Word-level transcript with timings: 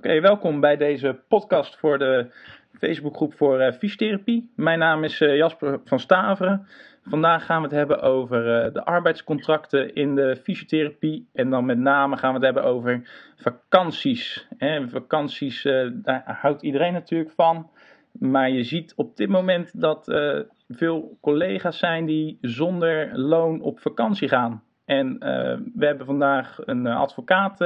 Oké, 0.00 0.20
welkom 0.20 0.60
bij 0.60 0.76
deze 0.76 1.20
podcast 1.28 1.76
voor 1.76 1.98
de 1.98 2.26
Facebookgroep 2.78 3.34
voor 3.34 3.60
uh, 3.60 3.72
fysiotherapie. 3.72 4.52
Mijn 4.56 4.78
naam 4.78 5.04
is 5.04 5.20
uh, 5.20 5.36
Jasper 5.36 5.80
van 5.84 6.00
Staveren. 6.00 6.66
Vandaag 7.04 7.46
gaan 7.46 7.56
we 7.56 7.68
het 7.68 7.76
hebben 7.76 8.02
over 8.02 8.66
uh, 8.66 8.72
de 8.72 8.84
arbeidscontracten 8.84 9.94
in 9.94 10.14
de 10.14 10.36
fysiotherapie. 10.42 11.28
En 11.32 11.50
dan 11.50 11.64
met 11.64 11.78
name 11.78 12.16
gaan 12.16 12.28
we 12.28 12.36
het 12.36 12.44
hebben 12.44 12.64
over 12.64 13.08
vakanties. 13.36 14.46
Hè, 14.58 14.88
vakanties, 14.88 15.62
daar 15.92 16.22
houdt 16.40 16.62
iedereen 16.62 16.92
natuurlijk 16.92 17.32
van. 17.32 17.70
Maar 18.12 18.50
je 18.50 18.64
ziet 18.64 18.92
op 18.96 19.16
dit 19.16 19.28
moment 19.28 19.80
dat 19.80 20.04
veel 20.68 21.18
collega's 21.20 21.78
zijn 21.78 22.06
die 22.06 22.38
zonder 22.40 23.18
loon 23.18 23.60
op 23.60 23.80
vakantie 23.80 24.28
gaan. 24.28 24.62
En 24.84 25.18
we 25.74 25.86
hebben 25.86 26.06
vandaag 26.06 26.58
een 26.64 26.86
advocaat 26.86 27.56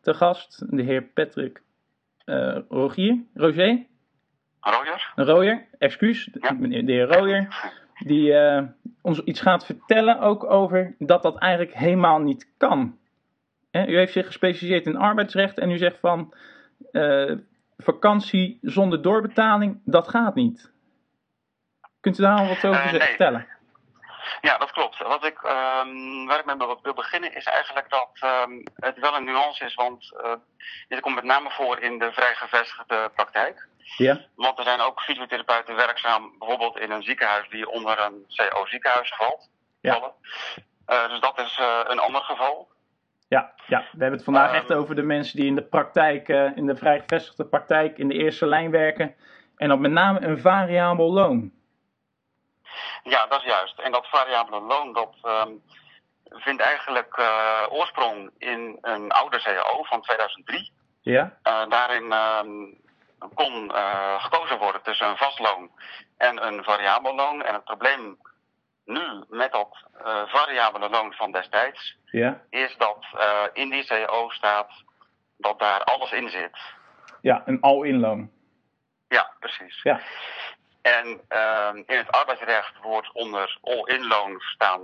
te 0.00 0.14
gast, 0.14 0.76
de 0.76 0.82
heer 0.82 1.02
Patrick 1.02 1.62
uh, 2.26 2.58
Rogier, 2.68 3.22
Roger? 3.34 3.86
Roger. 4.60 5.12
Roger, 5.14 5.66
excuus, 5.78 6.28
ja. 6.32 6.52
de 6.52 6.92
heer 6.92 7.06
Roger. 7.06 7.72
Die 7.98 8.30
uh, 8.32 8.62
ons 9.02 9.20
iets 9.20 9.40
gaat 9.40 9.66
vertellen 9.66 10.20
ook 10.20 10.44
over 10.44 10.94
dat 10.98 11.22
dat 11.22 11.38
eigenlijk 11.38 11.74
helemaal 11.74 12.18
niet 12.18 12.54
kan. 12.56 12.98
He, 13.70 13.86
u 13.86 13.96
heeft 13.96 14.12
zich 14.12 14.26
gespecialiseerd 14.26 14.86
in 14.86 14.96
arbeidsrecht 14.96 15.58
en 15.58 15.70
u 15.70 15.78
zegt 15.78 15.98
van 16.00 16.34
uh, 16.92 17.36
vakantie 17.76 18.58
zonder 18.62 19.02
doorbetaling, 19.02 19.80
dat 19.84 20.08
gaat 20.08 20.34
niet. 20.34 20.72
Kunt 22.00 22.18
u 22.18 22.22
daar 22.22 22.38
al 22.38 22.48
wat 22.48 22.66
over 22.66 22.92
nee. 22.92 23.44
Ja, 24.44 24.58
dat 24.58 24.70
klopt. 24.70 24.98
Wat 24.98 25.24
ik, 25.24 25.42
um, 25.42 26.26
waar 26.26 26.38
ik 26.38 26.44
mee 26.44 26.56
wil 26.82 26.94
beginnen 26.94 27.34
is 27.34 27.44
eigenlijk 27.44 27.90
dat 27.90 28.10
um, 28.24 28.62
het 28.74 28.98
wel 28.98 29.16
een 29.16 29.24
nuance 29.24 29.64
is, 29.64 29.74
want 29.74 30.12
uh, 30.24 30.32
dit 30.88 31.00
komt 31.00 31.14
met 31.14 31.24
name 31.24 31.50
voor 31.50 31.78
in 31.78 31.98
de 31.98 32.12
vrij 32.12 32.34
gevestigde 32.34 33.10
praktijk. 33.14 33.68
Ja. 33.96 34.20
Want 34.36 34.58
er 34.58 34.64
zijn 34.64 34.80
ook 34.80 35.00
fysiotherapeuten 35.00 35.76
werkzaam, 35.76 36.34
bijvoorbeeld 36.38 36.78
in 36.78 36.90
een 36.90 37.02
ziekenhuis 37.02 37.48
die 37.48 37.70
onder 37.70 38.00
een 38.00 38.24
CO-ziekenhuis 38.26 39.14
valt. 39.16 39.50
Ja. 39.80 40.12
Uh, 40.88 41.08
dus 41.08 41.20
dat 41.20 41.38
is 41.38 41.58
uh, 41.58 41.80
een 41.84 41.98
ander 41.98 42.22
geval. 42.22 42.68
Ja, 43.28 43.52
ja, 43.66 43.78
we 43.78 43.98
hebben 43.98 44.12
het 44.12 44.24
vandaag 44.24 44.50
um, 44.50 44.56
echt 44.56 44.72
over 44.72 44.94
de 44.94 45.02
mensen 45.02 45.36
die 45.36 45.46
in 45.46 45.54
de 45.54 45.64
praktijk, 45.64 46.28
in 46.54 46.66
de 46.66 46.76
vrij 46.76 47.00
gevestigde 47.00 47.46
praktijk, 47.46 47.98
in 47.98 48.08
de 48.08 48.14
eerste 48.14 48.46
lijn 48.46 48.70
werken. 48.70 49.14
En 49.56 49.68
dan 49.68 49.80
met 49.80 49.90
name 49.90 50.20
een 50.20 50.40
variabel 50.40 51.12
loon. 51.12 51.52
Ja, 53.04 53.26
dat 53.26 53.40
is 53.40 53.46
juist. 53.46 53.78
En 53.78 53.92
dat 53.92 54.06
variabele 54.06 54.60
loon, 54.60 54.92
dat 54.92 55.14
um, 55.22 55.62
vindt 56.24 56.62
eigenlijk 56.62 57.16
uh, 57.18 57.66
oorsprong 57.68 58.30
in 58.38 58.78
een 58.80 59.12
oude 59.12 59.42
CAO 59.42 59.82
van 59.82 60.02
2003. 60.02 60.72
Ja. 61.00 61.38
Uh, 61.44 61.68
daarin 61.68 62.12
um, 62.12 62.80
kon 63.34 63.70
uh, 63.74 64.24
gekozen 64.24 64.58
worden 64.58 64.82
tussen 64.82 65.08
een 65.08 65.16
vast 65.16 65.38
loon 65.38 65.70
en 66.16 66.46
een 66.46 66.64
variabel 66.64 67.14
loon. 67.14 67.42
En 67.42 67.54
het 67.54 67.64
probleem 67.64 68.18
nu 68.84 69.24
met 69.28 69.52
dat 69.52 69.76
variabele 70.26 70.88
loon 70.88 71.12
van 71.12 71.32
destijds 71.32 71.96
ja. 72.04 72.40
is 72.50 72.76
dat 72.76 73.06
in 73.52 73.70
die 73.70 73.86
CAO 73.86 74.30
staat 74.30 74.70
dat 75.36 75.58
daar 75.58 75.84
alles 75.84 76.12
in 76.12 76.28
zit. 76.28 76.58
Ja, 77.20 77.42
een 77.44 77.60
all-in 77.60 78.00
loon. 78.00 78.30
Ja, 79.08 79.30
precies. 79.40 79.82
Ja. 79.82 80.00
En 80.84 81.20
uh, 81.28 81.70
in 81.86 81.96
het 81.96 82.12
arbeidsrecht 82.12 82.72
wordt 82.82 83.12
onder 83.12 83.58
all-in 83.62 84.06
loon 84.06 84.40
staan 84.40 84.80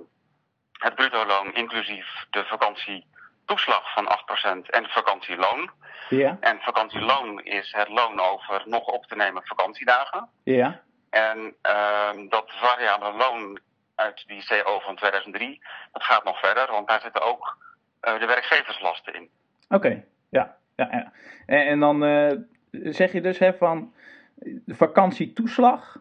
het 0.73 0.95
bruto 0.95 1.27
loon 1.27 1.55
inclusief 1.55 2.07
de 2.31 2.45
vakantietoeslag 2.45 3.93
van 3.93 4.09
8% 4.65 4.67
en 4.67 4.85
vakantieloon. 4.89 5.71
Ja. 6.09 6.37
En 6.41 6.59
vakantieloon 6.61 7.41
is 7.43 7.73
het 7.77 7.89
loon 7.89 8.21
over 8.21 8.63
nog 8.65 8.87
op 8.87 9.07
te 9.07 9.17
nemen 9.17 9.43
vakantiedagen. 9.45 10.29
Ja. 10.45 10.81
En 11.11 11.55
uh, 11.63 12.29
dat 12.29 12.45
variabele 12.47 13.13
loon 13.13 13.61
uit 13.95 14.25
die 14.27 14.45
CO 14.47 14.79
van 14.79 14.97
2003, 14.97 15.63
dat 15.93 16.05
gaat 16.05 16.25
nog 16.25 16.39
verder, 16.39 16.71
want 16.71 16.89
daar 16.89 17.01
zitten 17.01 17.23
ook 17.23 17.59
uh, 18.03 18.19
de 18.19 18.27
werkgeverslasten 18.27 19.15
in. 19.15 19.29
Oké, 19.69 19.75
okay. 19.75 20.05
ja. 20.31 20.57
ja, 20.77 20.89
ja. 20.91 21.13
En, 21.47 21.67
en 21.67 21.81
dan 21.81 22.05
uh, 22.05 22.33
zeg 22.71 23.13
je 23.13 23.21
dus 23.21 23.39
hè, 23.39 23.55
van 23.55 23.95
de 24.41 24.75
vakantietoeslag, 24.75 25.97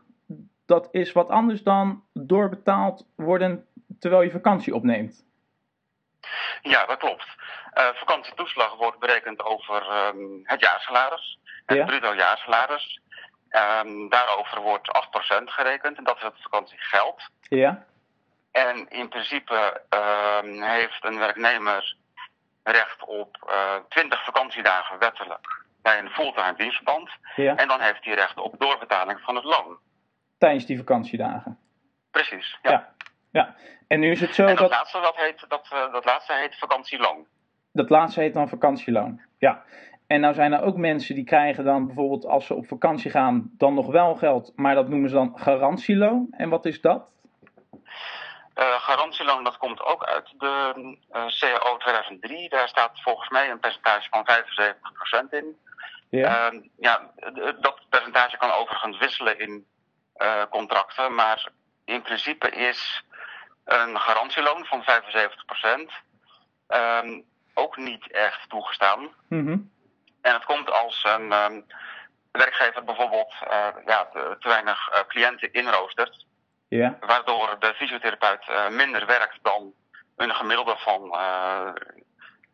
dat 0.66 0.88
is 0.92 1.12
wat 1.12 1.30
anders 1.30 1.64
dan 1.64 2.04
doorbetaald 2.14 3.08
worden 3.16 3.66
terwijl 4.00 4.22
je 4.22 4.32
vakantie 4.32 4.76
opneemt. 4.76 5.24
Ja, 6.62 6.86
dat 6.86 6.98
klopt. 6.98 7.26
Uh, 7.74 7.88
vakantietoeslag 7.94 8.76
wordt 8.76 9.00
berekend 9.00 9.44
over 9.44 10.08
um, 10.16 10.40
het 10.44 10.60
jaarsalaris, 10.62 11.40
het 11.66 11.78
Ja. 11.78 11.86
bruto 11.86 12.14
jaarsalaris. 12.16 13.00
Um, 13.84 14.10
daarover 14.10 14.62
wordt 14.62 14.88
8% 15.42 15.44
gerekend 15.44 15.98
en 15.98 16.04
dat 16.04 16.16
is 16.18 16.24
het 16.24 16.42
vakantiegeld. 16.42 17.30
Ja, 17.42 17.86
En 18.52 18.90
in 18.90 19.10
principe 19.10 19.82
um, 19.90 20.62
heeft 20.62 21.06
een 21.06 21.18
werknemer 21.18 21.96
recht 22.64 23.04
op 23.06 23.38
uh, 23.50 23.76
20 23.90 24.24
vakantiedagen 24.24 25.00
wettelijk 25.00 25.59
bij 25.82 26.00
een 26.00 26.10
fulltime 26.10 26.54
dienstverband. 26.58 27.10
ja. 27.36 27.56
En 27.56 27.68
dan 27.68 27.82
heeft 27.82 28.06
hij 28.06 28.14
recht 28.14 28.38
op 28.38 28.60
doorbetaling 28.60 29.20
van 29.20 29.36
het 29.36 29.44
loon. 29.44 29.78
Tijdens 30.38 30.66
die 30.66 30.78
vakantiedagen. 30.78 31.58
Precies. 32.12 32.58
Ja. 32.62 32.72
Ja. 32.72 32.94
Ja. 33.32 33.56
En 33.88 34.00
nu 34.00 34.12
is 34.12 34.22
het 34.22 34.36
zo 34.36 34.46
En 34.46 34.56
dat, 34.56 34.58
dat... 34.58 34.70
laatste, 34.70 35.00
dat, 35.02 35.16
heet, 35.16 35.46
dat, 35.48 35.70
uh, 35.74 35.92
dat 35.92 36.06
laatste 36.06 36.34
heet 36.34 36.58
vakantieloon. 36.58 37.26
Dat 37.74 37.90
laatste 37.90 38.20
heet 38.20 38.34
dan 38.34 38.50
vakantieloon. 38.50 39.22
Ja. 39.38 39.64
En 40.08 40.22
nou 40.22 40.34
zijn 40.34 40.54
er 40.54 40.62
ook 40.62 40.78
mensen 40.78 41.16
die 41.16 41.24
krijgen 41.24 41.64
dan 41.64 41.86
bijvoorbeeld 41.86 42.26
als 42.26 42.46
ze 42.46 42.54
op 42.54 42.68
vakantie 42.68 43.12
gaan 43.12 43.50
dan 43.58 43.74
nog 43.74 43.88
wel 43.88 44.16
geld, 44.16 44.52
maar 44.56 44.76
dat 44.76 44.88
noemen 44.90 45.10
ze 45.10 45.16
dan 45.16 45.32
garantieloon. 45.36 46.28
En 46.32 46.50
wat 46.50 46.66
is 46.66 46.82
dat? 46.82 47.08
Uh, 48.56 48.80
garantieloon, 48.80 49.44
dat 49.44 49.58
komt 49.58 49.82
ook 49.82 50.04
uit 50.04 50.34
de 50.38 50.74
uh, 51.12 51.26
CAO 51.28 51.78
2003. 51.78 52.50
Daar 52.50 52.68
staat 52.68 53.02
volgens 53.02 53.30
mij 53.30 53.50
een 53.50 53.60
percentage 53.60 54.10
van 54.10 54.28
75% 55.26 55.30
in. 55.30 55.58
Ja. 56.10 56.52
Uh, 56.52 56.62
ja, 56.78 57.12
dat 57.60 57.82
percentage 57.90 58.38
kan 58.38 58.52
overigens 58.52 58.98
wisselen 58.98 59.40
in 59.40 59.68
uh, 60.18 60.44
contracten, 60.50 61.16
maar 61.16 61.50
in 61.86 62.02
principe 62.02 62.50
is 62.50 63.04
een 63.66 64.00
garantieloon 64.00 64.66
van 64.66 64.84
75% 64.84 64.86
um, 66.68 67.26
ook 67.54 67.78
niet 67.78 68.12
echt 68.12 68.50
toegestaan. 68.50 69.00
Mm 69.30 69.46
-hmm. 69.46 69.72
En 70.22 70.34
het 70.34 70.46
komt 70.46 70.72
als 70.72 71.04
een 71.04 71.32
um, 71.32 71.66
werkgever 72.32 72.84
bijvoorbeeld 72.84 73.34
uh, 73.44 73.68
ja, 73.86 74.06
te, 74.06 74.36
te 74.40 74.48
weinig 74.48 74.90
uh, 74.94 75.00
cliënten 75.08 75.54
inroostert. 75.54 76.26
Ja. 76.68 76.98
Waardoor 77.00 77.56
de 77.60 77.74
fysiotherapeut 77.74 78.48
uh, 78.50 78.70
minder 78.70 79.06
werkt 79.06 79.40
dan 79.42 79.74
een 80.16 80.36
gemiddelde 80.36 80.76
van 80.78 81.18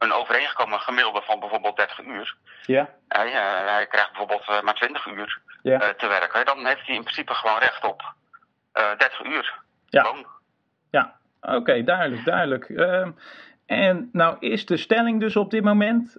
een 0.05 0.13
overeengekomen 0.13 0.79
gemiddelde 0.79 1.21
van 1.21 1.39
bijvoorbeeld 1.39 1.75
30 1.75 1.99
uur. 2.05 2.35
Ja. 2.65 2.89
Hij, 3.07 3.27
uh, 3.27 3.73
hij 3.73 3.87
krijgt 3.87 4.09
bijvoorbeeld 4.09 4.49
uh, 4.49 4.61
maar 4.61 4.73
20 4.73 5.05
uur 5.05 5.39
ja. 5.61 5.93
te 5.97 6.07
werken. 6.07 6.45
Dan 6.45 6.65
heeft 6.65 6.85
hij 6.85 6.95
in 6.95 7.03
principe 7.03 7.33
gewoon 7.33 7.59
recht 7.59 7.83
op 7.85 8.13
30 8.71 9.23
uur. 9.23 9.53
Ja. 9.89 10.03
Loon. 10.03 10.25
Ja, 10.89 11.15
oké, 11.41 11.55
okay, 11.55 11.83
duidelijk, 11.83 12.25
duidelijk. 12.25 12.69
Uh, 12.69 13.07
en 13.65 14.09
nou 14.11 14.35
is 14.39 14.65
de 14.65 14.77
stelling 14.77 15.19
dus 15.19 15.35
op 15.35 15.51
dit 15.51 15.63
moment, 15.63 16.17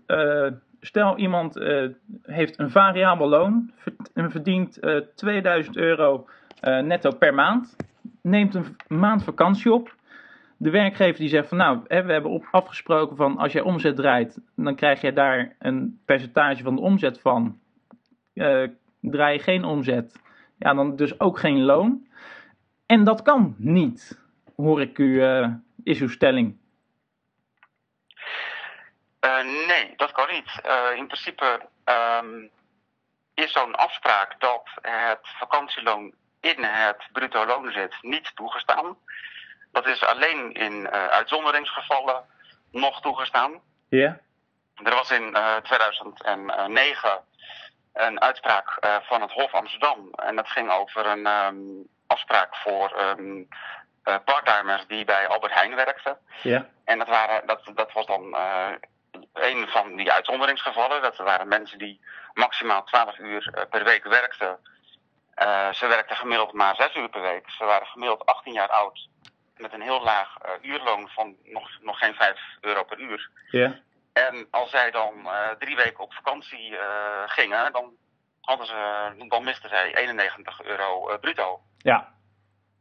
stel 0.80 1.16
iemand 1.16 1.54
heeft 2.22 2.58
een 2.58 2.70
variabel 2.70 3.28
loon 3.28 3.72
en 4.14 4.30
verdient 4.30 4.78
2000 5.14 5.76
euro 5.76 6.28
netto 6.60 7.10
per 7.10 7.34
maand, 7.34 7.76
neemt 8.22 8.54
een 8.54 8.76
maand 8.88 9.24
vakantie 9.24 9.72
op. 9.72 9.94
De 10.58 10.70
werkgever 10.70 11.20
die 11.20 11.28
zegt 11.28 11.48
van 11.48 11.58
nou, 11.58 11.80
we 11.88 11.94
hebben 11.94 12.48
afgesproken 12.50 13.16
van 13.16 13.38
als 13.38 13.52
jij 13.52 13.62
omzet 13.62 13.96
draait, 13.96 14.38
dan 14.56 14.76
krijg 14.76 15.00
jij 15.00 15.12
daar 15.12 15.56
een 15.58 16.00
percentage 16.04 16.62
van 16.62 16.74
de 16.74 16.80
omzet 16.80 17.20
van. 17.20 17.60
draai 19.00 19.32
je 19.32 19.38
geen 19.38 19.64
omzet, 19.64 20.20
ja, 20.58 20.74
dan 20.74 20.96
dus 20.96 21.20
ook 21.20 21.38
geen 21.38 21.62
loon. 21.62 22.06
En 22.86 23.04
dat 23.04 23.22
kan 23.22 23.54
niet, 23.58 24.22
hoor 24.56 24.80
ik 24.80 24.98
u, 24.98 25.22
uh, 25.22 25.48
is 25.84 26.00
uw 26.00 26.08
stelling. 26.08 26.58
Uh, 29.20 29.66
nee, 29.66 29.92
dat 29.96 30.12
kan 30.12 30.26
niet. 30.32 30.60
In 30.96 31.06
principe 31.06 31.68
um, 32.22 32.50
is 33.34 33.52
zo'n 33.52 33.74
afspraak 33.74 34.40
dat 34.40 34.68
het 34.82 35.28
vakantieloon 35.38 36.14
in 36.40 36.64
het 36.64 37.08
bruto 37.12 37.46
loon 37.46 37.72
zit 37.72 37.96
niet 38.00 38.32
toegestaan. 38.34 38.96
Dat 39.76 39.86
is 39.86 40.04
alleen 40.04 40.52
in 40.52 40.90
uitzonderingsgevallen 40.90 42.24
nog 42.70 43.00
toegestaan. 43.00 43.60
Ja. 43.88 44.18
Er 44.74 44.94
was 44.94 45.10
in 45.10 45.36
2009 45.62 47.20
een 47.92 48.20
uitspraak 48.20 48.78
van 49.02 49.20
het 49.20 49.32
Hof 49.32 49.54
Amsterdam 49.54 50.10
en 50.10 50.36
dat 50.36 50.48
ging 50.48 50.70
over 50.70 51.06
een 51.06 51.26
um, 51.26 51.88
afspraak 52.06 52.56
voor 52.56 53.00
um, 53.00 53.48
uh, 54.04 54.16
parttimers 54.24 54.86
die 54.86 55.04
bij 55.04 55.28
Albert 55.28 55.54
Heijn 55.54 55.74
werkten. 55.74 56.18
Ja. 56.42 56.66
En 56.84 56.98
dat, 56.98 57.08
waren, 57.08 57.46
dat, 57.46 57.70
dat 57.74 57.92
was 57.92 58.06
dan 58.06 58.26
uh, 58.26 58.72
een 59.32 59.68
van 59.68 59.96
die 59.96 60.12
uitzonderingsgevallen. 60.12 61.02
Dat 61.02 61.16
waren 61.16 61.48
mensen 61.48 61.78
die 61.78 62.00
maximaal 62.34 62.84
12 62.84 63.18
uur 63.18 63.66
per 63.70 63.84
week 63.84 64.04
werkten. 64.04 64.58
ze 65.72 65.86
werkten 65.86 66.16
gemiddeld 66.16 66.52
maar 66.52 66.76
6 66.76 66.94
uur 66.94 67.08
per 67.08 67.22
week. 67.22 67.50
Ze 67.50 67.64
waren 67.64 67.86
gemiddeld 67.86 68.26
18 68.26 68.52
jaar 68.52 68.68
oud. 68.68 69.08
Met 69.56 69.72
een 69.72 69.80
heel 69.80 70.02
laag 70.02 70.36
uurloon 70.62 71.08
van 71.08 71.36
nog, 71.44 71.70
nog 71.80 71.98
geen 71.98 72.14
5 72.14 72.38
euro 72.60 72.84
per 72.84 73.00
uur. 73.00 73.30
Ja. 73.50 73.78
En 74.12 74.46
als 74.50 74.70
zij 74.70 74.90
dan 74.90 75.28
drie 75.58 75.76
weken 75.76 76.04
op 76.04 76.12
vakantie 76.12 76.76
gingen, 77.26 77.72
dan, 77.72 77.96
hadden 78.40 78.66
ze, 78.66 79.24
dan 79.28 79.44
misten 79.44 79.68
zij 79.68 79.94
91 79.94 80.62
euro 80.62 81.18
bruto. 81.18 81.60
Ja. 81.78 82.14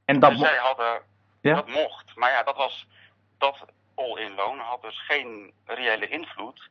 En 0.05 0.19
dat 0.19 0.29
dus 0.29 0.39
zij 0.39 0.57
hadden, 0.57 1.01
ja? 1.41 1.55
dat 1.55 1.67
mocht. 1.67 2.15
Maar 2.15 2.31
ja, 2.31 2.43
dat 2.43 2.55
was, 2.55 2.87
dat 3.37 3.65
all-in 3.95 4.35
loon 4.35 4.59
had 4.59 4.81
dus 4.81 5.05
geen 5.05 5.53
reële 5.65 6.07
invloed 6.07 6.69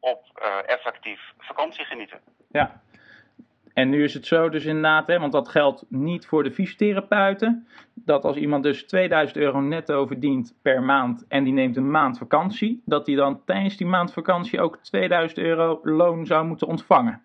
op 0.00 0.38
effectief 0.66 1.20
vakantie 1.38 1.84
genieten. 1.84 2.20
Ja. 2.50 2.82
En 3.74 3.88
nu 3.88 4.04
is 4.04 4.14
het 4.14 4.26
zo 4.26 4.48
dus 4.48 4.64
inderdaad, 4.64 5.06
hè, 5.06 5.18
want 5.18 5.32
dat 5.32 5.48
geldt 5.48 5.84
niet 5.88 6.26
voor 6.26 6.42
de 6.42 6.52
fysiotherapeuten, 6.52 7.66
dat 7.94 8.24
als 8.24 8.36
iemand 8.36 8.62
dus 8.62 8.86
2000 8.86 9.38
euro 9.38 9.60
netto 9.60 10.06
verdient 10.06 10.58
per 10.62 10.82
maand 10.82 11.24
en 11.28 11.44
die 11.44 11.52
neemt 11.52 11.76
een 11.76 11.90
maand 11.90 12.18
vakantie, 12.18 12.82
dat 12.84 13.06
hij 13.06 13.16
dan 13.16 13.44
tijdens 13.44 13.76
die 13.76 13.86
maand 13.86 14.12
vakantie 14.12 14.60
ook 14.60 14.76
2000 14.76 15.38
euro 15.38 15.80
loon 15.82 16.26
zou 16.26 16.46
moeten 16.46 16.66
ontvangen. 16.66 17.22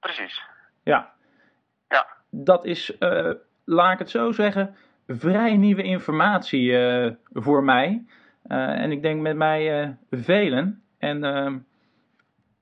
Precies. 0.00 0.42
Ja. 0.82 1.12
Ja. 1.88 2.06
Dat 2.30 2.64
is, 2.64 2.96
uh, 3.00 3.30
laat 3.64 3.92
ik 3.92 3.98
het 3.98 4.10
zo 4.10 4.32
zeggen, 4.32 4.76
vrij 5.06 5.56
nieuwe 5.56 5.82
informatie 5.82 6.70
uh, 6.70 7.10
voor 7.32 7.64
mij. 7.64 8.04
Uh, 8.46 8.82
en 8.82 8.92
ik 8.92 9.02
denk 9.02 9.20
met 9.20 9.36
mij 9.36 9.96
velen. 10.10 10.82
En 10.98 11.24
ehm, 11.24 11.58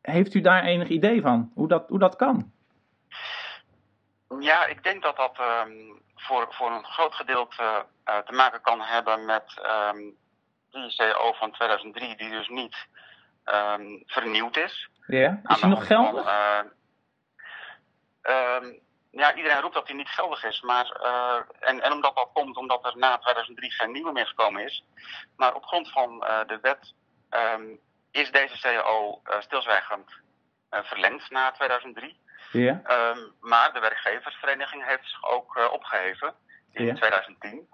heeft 0.03 0.35
u 0.35 0.41
daar 0.41 0.65
enig 0.65 0.89
idee 0.89 1.21
van, 1.21 1.51
hoe 1.55 1.69
dat, 1.69 1.89
hoe 1.89 1.99
dat 1.99 2.17
kan? 2.17 2.53
Ja, 4.41 4.67
ik 4.67 4.83
denk 4.83 5.03
dat 5.03 5.17
dat 5.17 5.39
um, 5.41 6.03
voor, 6.15 6.47
voor 6.51 6.71
een 6.71 6.85
groot 6.85 7.15
gedeelte 7.15 7.87
te 8.05 8.33
maken 8.33 8.61
kan 8.61 8.81
hebben 8.81 9.25
met 9.25 9.45
um, 9.95 10.17
die 10.71 10.95
CO 10.97 11.33
van 11.33 11.53
2003, 11.53 12.17
die 12.17 12.31
dus 12.31 12.49
niet 12.49 12.77
vernieuwd 14.07 14.57
is. 14.57 14.89
Ja, 15.07 15.41
is 15.47 15.61
die 15.61 15.67
nog 15.67 15.87
geldig? 15.87 16.25
ja, 19.13 19.35
iedereen 19.35 19.61
roept 19.61 19.75
dat 19.75 19.87
die 19.87 19.95
niet 19.95 20.09
geldig 20.09 20.45
is. 20.45 20.61
Maar, 20.61 21.01
uh, 21.03 21.69
en, 21.69 21.81
en 21.81 21.93
omdat 21.93 22.17
dat 22.17 22.31
komt 22.33 22.57
omdat 22.57 22.85
er 22.85 22.99
na 22.99 23.19
2003 23.19 23.73
geen 23.73 23.93
nieuwe 23.93 24.13
meer 24.13 24.27
gekomen 24.27 24.65
is. 24.65 24.85
Maar 25.37 25.55
op 25.55 25.65
grond 25.65 25.91
van 25.91 26.19
de 26.47 26.59
wet 26.63 26.95
is 28.11 28.31
deze 28.31 28.69
eh, 28.69 29.41
stilzwijgend 29.41 30.11
verlengd 30.71 31.31
na 31.31 31.51
2003. 31.51 32.21
Ja. 32.53 32.73
Um, 32.73 33.33
maar 33.41 33.73
de 33.73 33.81
werkgeversvereniging 33.81 34.87
heeft 34.87 35.09
zich 35.09 35.31
ook 35.31 35.71
opgeheven 35.73 36.35
in 36.71 36.85
ja. 36.85 36.95
2010. 36.95 37.69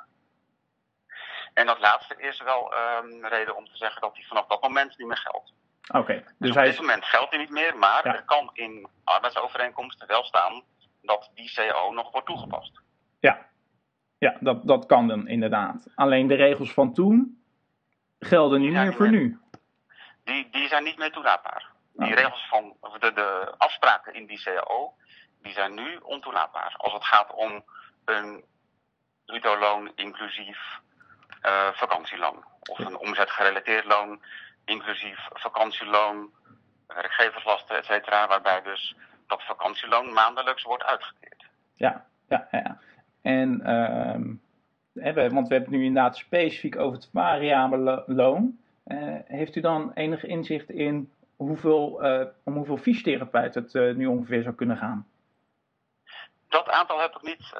En 1.54 1.66
dat 1.66 1.78
laatste 1.78 2.14
is 2.18 2.42
wel 2.42 2.72
um, 2.74 3.26
reden 3.26 3.56
om 3.56 3.64
te 3.64 3.76
zeggen 3.76 4.00
dat 4.00 4.14
die 4.14 4.26
vanaf 4.26 4.46
dat 4.46 4.62
moment 4.62 4.98
niet 4.98 5.06
meer 5.06 5.16
geldt. 5.16 5.52
Oké. 5.88 5.98
Okay, 5.98 6.16
dus, 6.16 6.34
dus 6.38 6.50
op 6.50 6.56
hij 6.56 6.68
dit 6.68 6.80
moment 6.80 7.04
geldt 7.04 7.30
hij 7.30 7.38
niet 7.38 7.50
meer, 7.50 7.76
maar 7.76 8.06
ja. 8.06 8.14
er 8.14 8.24
kan 8.24 8.50
in 8.52 8.88
arbeidsovereenkomsten 9.04 10.06
wel 10.06 10.24
staan 10.24 10.62
dat 11.02 11.30
die 11.34 11.52
CO 11.54 11.90
nog 11.92 12.10
wordt 12.12 12.26
toegepast. 12.26 12.80
Ja, 13.20 13.46
ja 14.18 14.36
dat, 14.40 14.66
dat 14.66 14.86
kan 14.86 15.08
dan 15.08 15.28
inderdaad. 15.28 15.88
Alleen 15.94 16.26
de 16.26 16.34
regels 16.34 16.72
van 16.72 16.94
toen 16.94 17.42
gelden 18.18 18.60
niet 18.60 18.72
meer 18.72 18.94
voor 18.94 19.10
nu. 19.10 19.38
Die, 20.24 20.48
die 20.50 20.68
zijn 20.68 20.84
niet 20.84 20.98
meer 20.98 21.12
toelaatbaar. 21.12 21.67
Die 21.98 22.14
regels 22.14 22.46
van 22.48 22.76
de, 22.98 23.12
de 23.12 23.54
afspraken 23.56 24.14
in 24.14 24.26
die 24.26 24.42
CAO, 24.42 24.94
die 25.42 25.52
zijn 25.52 25.74
nu 25.74 25.96
ontoelaatbaar. 25.96 26.74
Als 26.76 26.92
het 26.92 27.04
gaat 27.04 27.32
om 27.32 27.64
een 28.04 28.44
bruto 29.26 29.58
loon 29.58 29.92
inclusief 29.94 30.58
uh, 31.42 31.68
vakantieloon. 31.72 32.44
Of 32.70 32.78
een 32.78 32.98
omzetgerelateerd 32.98 33.84
loon 33.84 34.22
inclusief 34.64 35.28
vakantieloon, 35.32 36.30
werkgeverslasten, 36.86 37.76
et 37.76 37.84
cetera. 37.84 38.26
Waarbij 38.26 38.62
dus 38.62 38.96
dat 39.26 39.42
vakantieloon 39.42 40.12
maandelijks 40.12 40.62
wordt 40.62 40.84
uitgekeerd. 40.84 41.44
Ja, 41.74 42.06
ja, 42.28 42.48
ja. 42.50 42.78
En, 43.22 43.60
uh, 43.60 44.12
want 45.32 45.48
we 45.48 45.54
hebben 45.54 45.60
het 45.60 45.68
nu 45.68 45.84
inderdaad 45.84 46.16
specifiek 46.16 46.76
over 46.76 46.96
het 46.98 47.10
variabele 47.12 48.04
loon. 48.06 48.58
Uh, 48.86 49.18
heeft 49.24 49.56
u 49.56 49.60
dan 49.60 49.92
enig 49.94 50.24
inzicht 50.24 50.70
in 50.70 51.12
hoeveel, 51.38 52.04
uh, 52.04 52.26
om 52.44 52.54
hoeveel 52.54 52.76
fysiotherapeuten 52.76 53.62
het 53.62 53.74
uh, 53.74 53.94
nu 53.94 54.06
ongeveer 54.06 54.42
zou 54.42 54.54
kunnen 54.54 54.76
gaan? 54.76 55.08
Dat 56.48 56.68
aantal 56.68 57.00
heb 57.00 57.14
ik 57.14 57.22
niet 57.22 57.52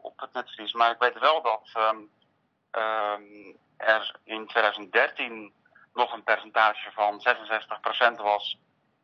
op 0.00 0.20
het 0.20 0.32
netvlies, 0.32 0.72
maar 0.72 0.90
ik 0.90 0.98
weet 0.98 1.18
wel 1.18 1.42
dat 1.42 1.72
um, 1.76 2.10
um, 2.82 3.56
er 3.76 4.14
in 4.24 4.46
2013 4.46 5.52
nog 5.94 6.12
een 6.12 6.22
percentage 6.22 6.90
van 6.92 7.22
66% 8.18 8.22
was 8.22 8.58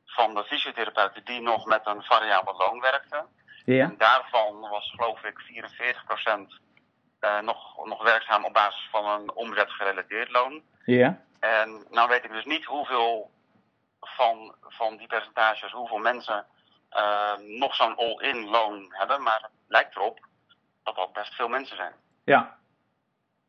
van 0.06 0.34
de 0.34 0.44
fysiotherapeuten 0.44 1.24
die 1.24 1.40
nog 1.40 1.66
met 1.66 1.86
een 1.86 2.02
variabel 2.02 2.56
loon 2.56 2.80
werkten. 2.80 3.26
Ja. 3.64 3.84
En 3.84 3.94
daarvan 3.98 4.60
was 4.60 4.90
geloof 4.90 5.22
ik 5.24 5.40
44% 5.40 6.68
uh, 7.20 7.40
nog, 7.40 7.86
nog 7.86 8.02
werkzaam 8.02 8.44
op 8.44 8.52
basis 8.52 8.88
van 8.90 9.04
een 9.04 9.32
omzetgerelateerd 9.34 10.30
loon. 10.30 10.62
Ja. 10.84 11.20
En 11.38 11.86
nou 11.90 12.08
weet 12.08 12.24
ik 12.24 12.32
dus 12.32 12.44
niet 12.44 12.64
hoeveel 12.64 13.30
van, 14.00 14.54
van 14.60 14.96
die 14.96 15.06
percentages, 15.06 15.72
hoeveel 15.72 15.98
mensen 15.98 16.46
uh, 16.96 17.36
nog 17.58 17.74
zo'n 17.74 17.96
all-in 17.96 18.48
loon 18.48 18.86
hebben, 18.88 19.22
maar 19.22 19.40
het 19.42 19.50
lijkt 19.66 19.96
erop 19.96 20.26
dat 20.82 20.96
dat 20.96 21.12
best 21.12 21.34
veel 21.34 21.48
mensen 21.48 21.76
zijn. 21.76 21.92
Ja, 22.24 22.58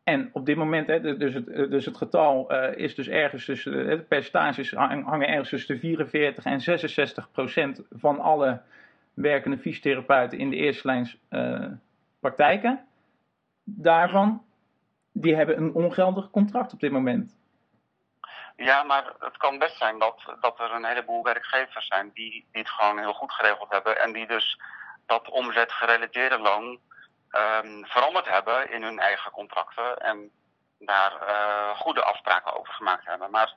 en 0.09 0.29
op 0.33 0.45
dit 0.45 0.55
moment, 0.55 0.87
hè, 0.87 1.17
dus, 1.17 1.33
het, 1.33 1.45
dus 1.45 1.85
het 1.85 1.97
getal 1.97 2.53
uh, 2.53 2.75
is 2.75 2.95
dus 2.95 3.07
ergens 3.07 3.45
tussen, 3.45 3.71
de 3.71 3.99
percentages 3.99 4.71
hangen 4.71 5.27
ergens 5.27 5.49
tussen 5.49 5.75
de 5.75 5.81
44 5.81 6.43
en 6.43 6.61
66 6.61 7.31
procent 7.31 7.81
van 7.89 8.19
alle 8.19 8.61
werkende 9.13 9.57
fysiotherapeuten 9.57 10.37
in 10.37 10.49
de 10.49 10.55
eerste 10.55 10.87
lijns 10.87 11.17
uh, 11.29 11.65
praktijken. 12.19 12.85
Daarvan, 13.63 14.41
die 15.11 15.35
hebben 15.35 15.57
een 15.57 15.73
ongeldig 15.73 16.29
contract 16.29 16.73
op 16.73 16.79
dit 16.79 16.91
moment. 16.91 17.38
Ja, 18.61 18.83
maar 18.83 19.13
het 19.19 19.37
kan 19.37 19.57
best 19.57 19.77
zijn 19.77 19.99
dat, 19.99 20.35
dat 20.41 20.59
er 20.59 20.71
een 20.71 20.85
heleboel 20.85 21.23
werkgevers 21.23 21.87
zijn 21.87 22.11
die, 22.13 22.31
die 22.51 22.61
het 22.61 22.69
gewoon 22.69 22.99
heel 22.99 23.13
goed 23.13 23.31
geregeld 23.31 23.71
hebben 23.71 24.01
en 24.01 24.13
die 24.13 24.27
dus 24.27 24.59
dat 25.05 25.29
omzetgerelateerde 25.29 26.39
loon 26.39 26.79
um, 27.31 27.85
veranderd 27.85 28.29
hebben 28.29 28.71
in 28.71 28.83
hun 28.83 28.99
eigen 28.99 29.31
contracten 29.31 29.97
en 29.97 30.31
daar 30.79 31.13
uh, 31.27 31.79
goede 31.79 32.03
afspraken 32.03 32.59
over 32.59 32.73
gemaakt 32.73 33.05
hebben. 33.05 33.31
Maar 33.31 33.53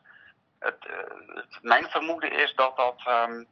het, 0.59 0.87
uh, 0.87 1.37
het, 1.37 1.59
mijn 1.63 1.85
vermoeden 1.85 2.33
is 2.33 2.55
dat 2.55 2.77
dat 2.77 3.03
um, 3.29 3.47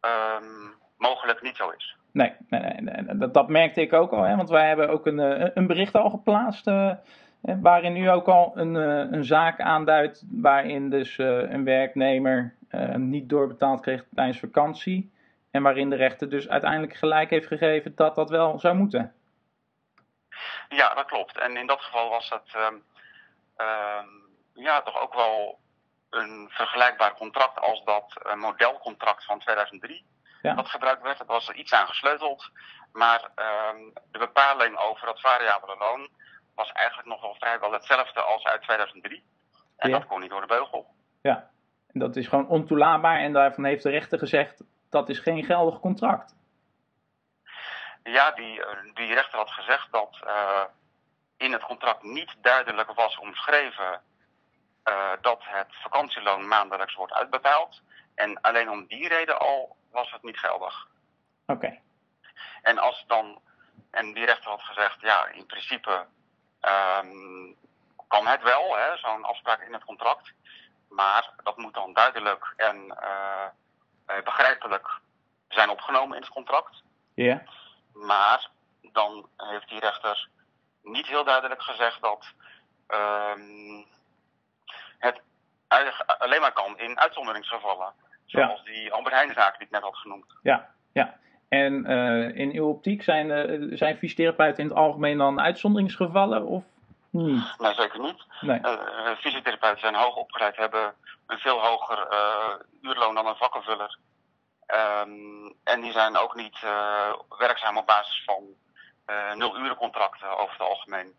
um, 0.00 0.74
mogelijk 0.98 1.42
niet 1.42 1.56
zo 1.56 1.70
is. 1.70 1.96
Nee, 2.12 2.36
nee, 2.48 2.80
nee, 2.80 3.16
Dat, 3.16 3.34
dat 3.34 3.48
merkte 3.48 3.80
ik 3.80 3.92
ook 3.92 4.12
al, 4.12 4.22
hè, 4.22 4.36
want 4.36 4.48
wij 4.48 4.68
hebben 4.68 4.88
ook 4.88 5.06
een, 5.06 5.20
eh, 5.20 5.50
een 5.54 5.66
bericht 5.66 5.94
al 5.94 6.10
geplaatst. 6.10 6.66
Waarin 7.60 7.96
u 7.96 8.06
ook 8.06 8.28
al 8.28 8.52
een, 8.54 8.74
een 9.14 9.24
zaak 9.24 9.60
aanduidt 9.60 10.24
waarin 10.30 10.90
dus 10.90 11.18
een 11.18 11.64
werknemer 11.64 12.54
niet 12.96 13.28
doorbetaald 13.28 13.80
kreeg 13.80 14.04
tijdens 14.14 14.38
vakantie. 14.38 15.12
En 15.50 15.62
waarin 15.62 15.90
de 15.90 15.96
rechter 15.96 16.28
dus 16.28 16.48
uiteindelijk 16.48 16.94
gelijk 16.94 17.30
heeft 17.30 17.46
gegeven 17.46 17.94
dat 17.94 18.14
dat 18.14 18.30
wel 18.30 18.58
zou 18.58 18.74
moeten. 18.74 19.14
Ja, 20.68 20.94
dat 20.94 21.06
klopt. 21.06 21.38
En 21.38 21.56
in 21.56 21.66
dat 21.66 21.80
geval 21.80 22.08
was 22.08 22.30
het 22.30 22.54
um, 22.56 22.84
um, 23.56 24.24
ja, 24.54 24.82
toch 24.82 25.00
ook 25.00 25.14
wel 25.14 25.58
een 26.10 26.48
vergelijkbaar 26.50 27.14
contract 27.14 27.60
als 27.60 27.84
dat 27.84 28.14
uh, 28.26 28.34
modelcontract 28.34 29.24
van 29.24 29.38
2003. 29.38 30.06
Ja. 30.42 30.54
Dat 30.54 30.68
gebruikt 30.68 31.02
werd. 31.02 31.20
Er 31.20 31.26
was 31.26 31.48
er 31.48 31.54
iets 31.54 31.72
aan 31.72 31.86
gesleuteld. 31.86 32.50
Maar 32.92 33.20
um, 33.20 33.92
de 34.10 34.18
bepaling 34.18 34.78
over 34.78 35.08
het 35.08 35.20
variabele 35.20 35.76
loon 35.78 36.08
was 36.54 36.72
eigenlijk 36.72 37.08
nog 37.08 37.20
wel 37.20 37.34
vrijwel 37.34 37.72
hetzelfde 37.72 38.20
als 38.20 38.44
uit 38.44 38.62
2003. 38.62 39.24
En 39.76 39.90
ja. 39.90 39.98
dat 39.98 40.08
kon 40.08 40.20
niet 40.20 40.30
door 40.30 40.40
de 40.40 40.46
beugel. 40.46 40.86
Ja, 41.22 41.50
en 41.92 42.00
dat 42.00 42.16
is 42.16 42.28
gewoon 42.28 42.48
ontoelaatbaar. 42.48 43.18
En 43.18 43.32
daarvan 43.32 43.64
heeft 43.64 43.82
de 43.82 43.90
rechter 43.90 44.18
gezegd, 44.18 44.62
dat 44.90 45.08
is 45.08 45.18
geen 45.18 45.44
geldig 45.44 45.80
contract. 45.80 46.34
Ja, 48.02 48.30
die, 48.30 48.64
eh, 48.64 48.94
die 48.94 49.14
rechter 49.14 49.38
had 49.38 49.50
gezegd 49.50 49.92
dat 49.92 50.20
uh, 50.24 50.62
in 51.36 51.52
het 51.52 51.62
contract 51.62 52.02
niet 52.02 52.36
duidelijk 52.40 52.92
was 52.92 53.18
omschreven 53.18 54.02
uh, 54.84 55.10
dat 55.20 55.38
het 55.40 55.66
vakantieloon 55.70 56.48
maandelijks 56.48 56.94
wordt 56.94 57.12
uitbetaald. 57.12 57.82
En 58.14 58.40
alleen 58.40 58.70
om 58.70 58.86
die 58.86 59.08
reden 59.08 59.38
al 59.38 59.76
was 59.90 60.10
het 60.10 60.22
niet 60.22 60.38
geldig. 60.38 60.88
Oké. 61.46 61.66
Okay. 61.66 61.82
En 62.62 62.78
als 62.78 63.04
dan, 63.06 63.40
en 63.90 64.12
die 64.12 64.24
rechter 64.24 64.50
had 64.50 64.62
gezegd, 64.62 65.00
ja, 65.00 65.26
in 65.26 65.46
principe 65.46 66.06
um, 66.68 67.56
kan 68.08 68.26
het 68.26 68.42
wel, 68.42 68.76
zo'n 68.94 69.24
afspraak 69.24 69.60
in 69.60 69.72
het 69.72 69.84
contract. 69.84 70.32
Maar 70.88 71.30
dat 71.42 71.56
moet 71.56 71.74
dan 71.74 71.92
duidelijk 71.92 72.52
en 72.56 72.96
begrijpelijk 74.24 74.88
zijn 75.48 75.70
opgenomen 75.70 76.16
in 76.16 76.22
het 76.22 76.32
contract. 76.32 76.82
Ja. 77.14 77.42
Maar 77.92 78.48
dan 78.80 79.28
heeft 79.36 79.68
die 79.68 79.80
rechter 79.80 80.28
niet 80.82 81.06
heel 81.06 81.24
duidelijk 81.24 81.62
gezegd 81.62 82.00
dat 82.00 82.26
ehm, 82.86 83.82
het 84.98 85.20
alleen 86.18 86.40
maar 86.40 86.52
kan 86.52 86.78
in 86.78 87.00
uitzonderingsgevallen. 87.00 87.92
Zoals 88.24 88.64
die 88.64 88.92
Albert 88.92 89.14
Heijn-zaak 89.14 89.58
die 89.58 89.66
ik 89.66 89.72
net 89.72 89.82
had 89.82 89.96
genoemd. 89.96 90.34
Ja, 90.42 90.70
ja. 90.92 91.18
En 91.54 91.90
uh, 91.90 92.36
in 92.36 92.50
uw 92.52 92.68
optiek 92.68 93.02
zijn, 93.02 93.26
uh, 93.26 93.76
zijn 93.78 93.96
fysiotherapeuten 93.96 94.62
in 94.62 94.68
het 94.68 94.78
algemeen 94.78 95.18
dan 95.18 95.40
uitzonderingsgevallen 95.40 96.46
of 96.46 96.64
niet? 97.10 97.58
Nee, 97.58 97.74
zeker 97.74 98.00
niet. 98.00 98.24
Nee. 98.40 98.60
Uh, 98.60 99.16
fysiotherapeuten 99.18 99.80
zijn 99.80 99.94
hoog 99.94 100.16
opgeleid, 100.16 100.56
hebben 100.56 100.94
een 101.26 101.38
veel 101.38 101.60
hoger 101.60 102.08
uurloon 102.80 103.14
dan 103.14 103.26
een 103.26 103.36
vakkenvuller. 103.36 103.98
Um, 104.66 105.54
en 105.64 105.80
die 105.80 105.92
zijn 105.92 106.16
ook 106.16 106.34
niet 106.34 106.58
werkzaam 107.38 107.76
op 107.76 107.86
basis 107.86 108.24
van 108.24 108.42
nul 109.38 109.58
uren 109.58 109.76
contracten 109.76 110.38
over 110.38 110.52
het 110.52 110.68
algemeen. 110.68 111.14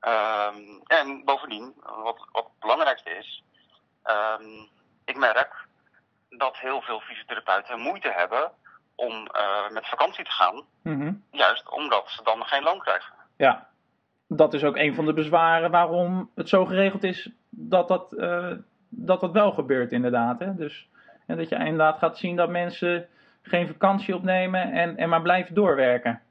Um, 0.00 0.82
en 0.86 1.24
bovendien, 1.24 1.74
wat, 2.02 2.28
wat 2.32 2.44
het 2.44 2.60
belangrijkste 2.60 3.10
is, 3.10 3.42
um, 4.04 4.68
ik 5.04 5.16
merk 5.16 5.66
dat 6.28 6.58
heel 6.58 6.80
veel 6.80 7.00
fysiotherapeuten 7.00 7.80
moeite 7.80 8.12
hebben 8.16 8.52
om 9.00 9.12
uh, 9.12 9.70
met 9.70 9.88
vakantie 9.88 10.24
te 10.24 10.30
gaan. 10.30 10.64
Mm 10.82 11.24
Juist 11.30 11.68
omdat 11.68 12.10
ze 12.10 12.22
dan 12.22 12.44
geen 12.44 12.62
loon 12.62 12.78
krijgen. 12.78 13.14
Ja, 13.36 13.68
dat 14.28 14.54
is 14.54 14.64
ook 14.64 14.76
een 14.76 14.94
van 14.94 15.06
de 15.06 15.12
bezwaren 15.12 15.70
waarom 15.70 16.30
het 16.34 16.48
zo 16.48 16.64
geregeld 16.64 17.02
is 17.02 17.30
dat 17.50 17.88
dat, 17.88 18.12
uh, 18.12 18.52
dat, 18.88 19.20
dat 19.20 19.32
wel 19.32 19.52
gebeurt 19.52 19.92
inderdaad. 19.92 20.38
Hè? 20.38 20.54
Dus, 20.54 20.88
en 21.26 21.36
dat 21.36 21.48
je 21.48 21.56
inderdaad 21.56 21.98
gaat 21.98 22.18
zien 22.18 22.36
dat 22.36 22.48
mensen 22.48 23.08
geen 23.42 23.66
vakantie 23.66 24.14
opnemen 24.14 24.72
en, 24.72 24.96
en 24.96 25.08
maar 25.08 25.22
blijven 25.22 25.54
doorwerken. 25.54 26.22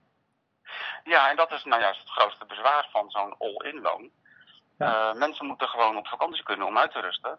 Ja, 1.03 1.29
en 1.29 1.35
dat 1.35 1.51
is 1.51 1.63
nou 1.63 1.81
juist 1.81 1.99
het 1.99 2.09
grootste 2.09 2.45
bezwaar 2.45 2.87
van 2.91 3.09
zo'n 3.09 3.35
all-in 3.37 3.81
loon. 3.81 4.09
Ja. 4.77 5.11
Uh, 5.11 5.19
mensen 5.19 5.45
moeten 5.45 5.67
gewoon 5.67 5.97
op 5.97 6.07
vakantie 6.07 6.43
kunnen 6.43 6.67
om 6.67 6.77
uit 6.77 6.91
te 6.91 6.99
rusten. 6.99 7.37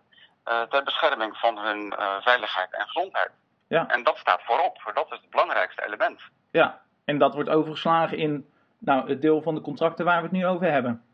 Uh, 0.49 0.63
ter 0.63 0.83
bescherming 0.83 1.37
van 1.37 1.59
hun 1.59 1.95
uh, 1.99 2.21
veiligheid 2.21 2.73
en 2.73 2.87
gezondheid. 2.87 3.31
Ja. 3.71 3.89
En 3.89 4.03
dat 4.03 4.17
staat 4.17 4.43
voorop. 4.43 4.91
Dat 4.95 5.13
is 5.13 5.21
het 5.21 5.31
belangrijkste 5.31 5.87
element. 5.87 6.23
Ja, 6.51 6.83
en 7.05 7.19
dat 7.19 7.35
wordt 7.35 7.49
overgeslagen 7.49 8.19
in 8.19 8.53
nou, 8.79 9.09
het 9.09 9.23
deel 9.23 9.43
van 9.43 9.55
de 9.55 9.61
contracten 9.61 10.05
waar 10.05 10.17
we 10.17 10.23
het 10.23 10.33
nu 10.33 10.47
over 10.47 10.71
hebben. 10.71 11.05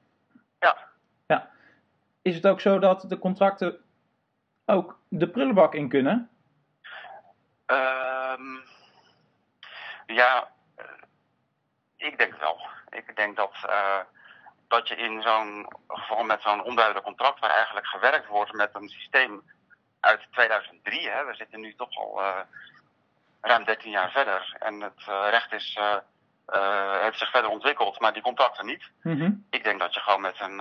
Ja. 0.58 0.76
ja. 1.26 1.50
Is 2.22 2.34
het 2.34 2.46
ook 2.46 2.60
zo 2.60 2.78
dat 2.78 3.04
de 3.08 3.18
contracten 3.18 3.78
ook 4.66 4.98
de 5.08 5.28
prullenbak 5.28 5.74
in 5.74 5.88
kunnen? 5.88 6.30
Um, 7.66 8.64
ja, 10.06 10.48
ik 11.96 12.18
denk 12.18 12.36
wel. 12.36 12.60
Ik 12.90 13.16
denk 13.16 13.36
dat, 13.36 13.52
uh, 13.66 14.00
dat 14.68 14.88
je 14.88 14.96
in 14.96 15.22
zo'n 15.22 15.72
geval 15.88 16.24
met 16.24 16.42
zo'n 16.42 16.64
onduidelijk 16.64 17.04
contract, 17.04 17.40
waar 17.40 17.50
eigenlijk 17.50 17.86
gewerkt 17.86 18.26
wordt 18.26 18.52
met 18.52 18.70
een 18.72 18.88
systeem 18.88 19.42
uit 20.06 20.26
2003, 20.30 21.08
hè, 21.08 21.24
we 21.24 21.34
zitten 21.34 21.60
nu 21.60 21.74
toch 21.74 21.96
al 21.96 22.20
uh, 22.20 22.38
ruim 23.40 23.64
13 23.64 23.90
jaar 23.90 24.10
verder 24.10 24.56
en 24.58 24.80
het 24.80 25.06
uh, 25.08 25.26
recht 25.30 25.52
is, 25.52 25.78
heeft 27.00 27.18
zich 27.18 27.30
verder 27.30 27.50
ontwikkeld, 27.50 28.00
maar 28.00 28.12
die 28.12 28.22
contracten 28.22 28.66
niet. 28.66 28.90
Mm 29.02 29.20
-hmm. 29.20 29.46
Ik 29.50 29.64
denk 29.64 29.80
dat 29.80 29.94
je 29.94 30.00
gewoon 30.00 30.20
met 30.20 30.40
een, 30.40 30.56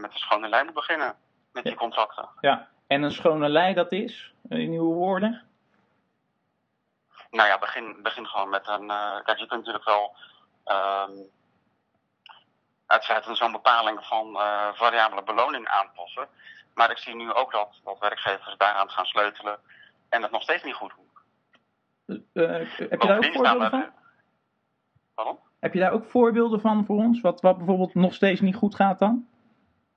met 0.00 0.12
een 0.12 0.18
schone 0.18 0.48
lei 0.48 0.64
moet 0.64 0.74
beginnen 0.74 1.14
met 1.52 1.64
die 1.64 1.74
contracten. 1.74 2.28
Ja, 2.40 2.68
en 2.86 3.02
een 3.02 3.12
schone 3.12 3.48
lei 3.48 3.74
dat 3.74 3.92
is, 3.92 4.32
in 4.48 4.72
uw 4.72 4.92
woorden? 4.92 5.42
Nou 7.30 7.48
ja, 7.48 7.58
begin, 7.58 8.02
begin 8.02 8.26
gewoon 8.26 8.48
met 8.48 8.68
een. 8.68 8.86
kijk, 9.24 9.38
je 9.38 9.46
kunt 9.46 9.66
natuurlijk 9.66 9.84
wel 9.84 10.16
um, 10.66 11.30
uitsluitend 12.86 13.36
zo'n 13.36 13.52
bepaling 13.52 14.04
van 14.04 14.28
uh, 14.28 14.68
variabele 14.72 15.22
beloning 15.22 15.68
aanpassen. 15.68 16.28
Maar 16.76 16.90
ik 16.90 16.98
zie 16.98 17.14
nu 17.14 17.32
ook 17.32 17.52
dat, 17.52 17.80
dat 17.84 17.98
werkgevers 17.98 18.56
daaraan 18.56 18.90
gaan 18.90 19.04
sleutelen 19.04 19.58
en 20.08 20.22
het 20.22 20.30
nog 20.30 20.42
steeds 20.42 20.62
niet 20.62 20.74
goed 20.74 20.92
doen. 20.96 21.04
Uh, 22.32 22.48
heb 22.76 23.00
je 23.00 23.06
daar 23.06 23.16
ook 23.16 23.24
voorbeelden 23.24 23.70
van? 23.70 23.92
Waarom? 25.14 25.38
Heb 25.60 25.74
je 25.74 25.80
daar 25.80 25.92
ook 25.92 26.10
voorbeelden 26.10 26.60
van 26.60 26.84
voor 26.84 26.96
ons? 26.96 27.20
Wat, 27.20 27.40
wat 27.40 27.56
bijvoorbeeld 27.56 27.94
nog 27.94 28.14
steeds 28.14 28.40
niet 28.40 28.56
goed 28.56 28.74
gaat 28.74 28.98
dan? 28.98 29.28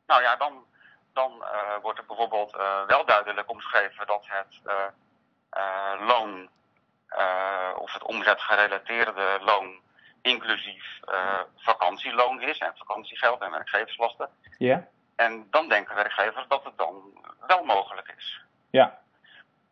Nou 0.05 0.21
ja, 0.21 0.35
dan, 0.35 0.65
dan 1.13 1.31
uh, 1.31 1.81
wordt 1.81 1.99
er 1.99 2.05
bijvoorbeeld 2.05 2.51
wel 2.87 3.05
duidelijk 3.05 3.49
omschreven 3.49 4.07
dat 4.07 4.25
het 4.27 4.61
loon 6.07 6.49
of 7.77 7.93
het 7.93 8.03
omzetgerelateerde 8.03 9.39
loon 9.41 9.79
inclusief 10.21 10.99
vakantieloon 11.55 12.41
is 12.41 12.57
en 12.57 12.73
vakantiegeld 12.75 13.41
en 13.41 13.51
werkgeverslasten. 13.51 14.29
Ja. 14.57 14.87
En 15.25 15.47
dan 15.49 15.67
denken 15.69 15.95
werkgevers 15.95 16.47
dat 16.47 16.63
het 16.63 16.77
dan 16.77 16.93
wel 17.47 17.63
mogelijk 17.63 18.13
is. 18.17 18.41
Ja. 18.69 18.99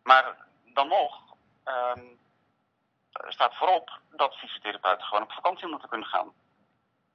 Maar 0.03 0.35
dan 0.73 0.87
nog 0.87 1.21
um, 1.95 2.17
staat 3.27 3.55
voorop 3.55 3.99
dat 4.11 4.35
fysiotherapeuten 4.35 5.05
gewoon 5.07 5.23
op 5.23 5.31
vakantie 5.31 5.67
moeten 5.67 5.89
kunnen 5.89 6.07
gaan. 6.07 6.31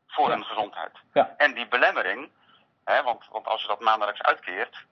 Voor 0.06 0.28
Ja. 0.28 0.34
hun 0.34 0.44
gezondheid. 0.44 0.92
Ja. 1.12 1.34
En 1.36 1.54
die 1.54 1.68
belemmering, 1.68 2.30
hè, 2.84 3.02
want, 3.02 3.28
want 3.30 3.46
als 3.46 3.62
je 3.62 3.68
dat 3.68 3.80
maandelijks 3.80 4.22
uitkeert, 4.22 4.84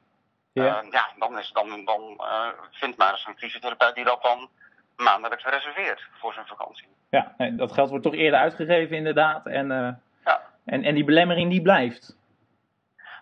Ja. 0.53 0.81
eh, 0.83 0.91
ja, 0.91 1.09
dan, 1.19 1.39
is, 1.39 1.51
dan, 1.53 1.85
dan 1.85 2.15
eh, 2.19 2.49
vindt 2.71 2.97
maar 2.97 3.11
eens 3.13 3.27
een 3.27 3.39
fysiotherapeut 3.39 3.95
die 3.95 4.05
dat 4.05 4.23
dan 4.23 4.49
maandelijks 4.97 5.45
reserveert 5.45 6.03
voor 6.19 6.33
zijn 6.33 6.47
vakantie. 6.47 6.89
ja. 7.11 7.35
Nee, 7.37 7.55
dat 7.55 7.73
geld 7.73 7.89
wordt 7.89 8.05
toch 8.05 8.15
eerder 8.15 8.41
uitgegeven 8.41 8.97
inderdaad. 8.97 9.47
En, 9.47 9.71
eh, 9.71 9.93
Ja. 10.25 10.41
en, 10.65 10.85
en 10.85 10.95
die 10.95 11.05
belemmering 11.05 11.51
die 11.51 11.63
blijft. 11.63 12.19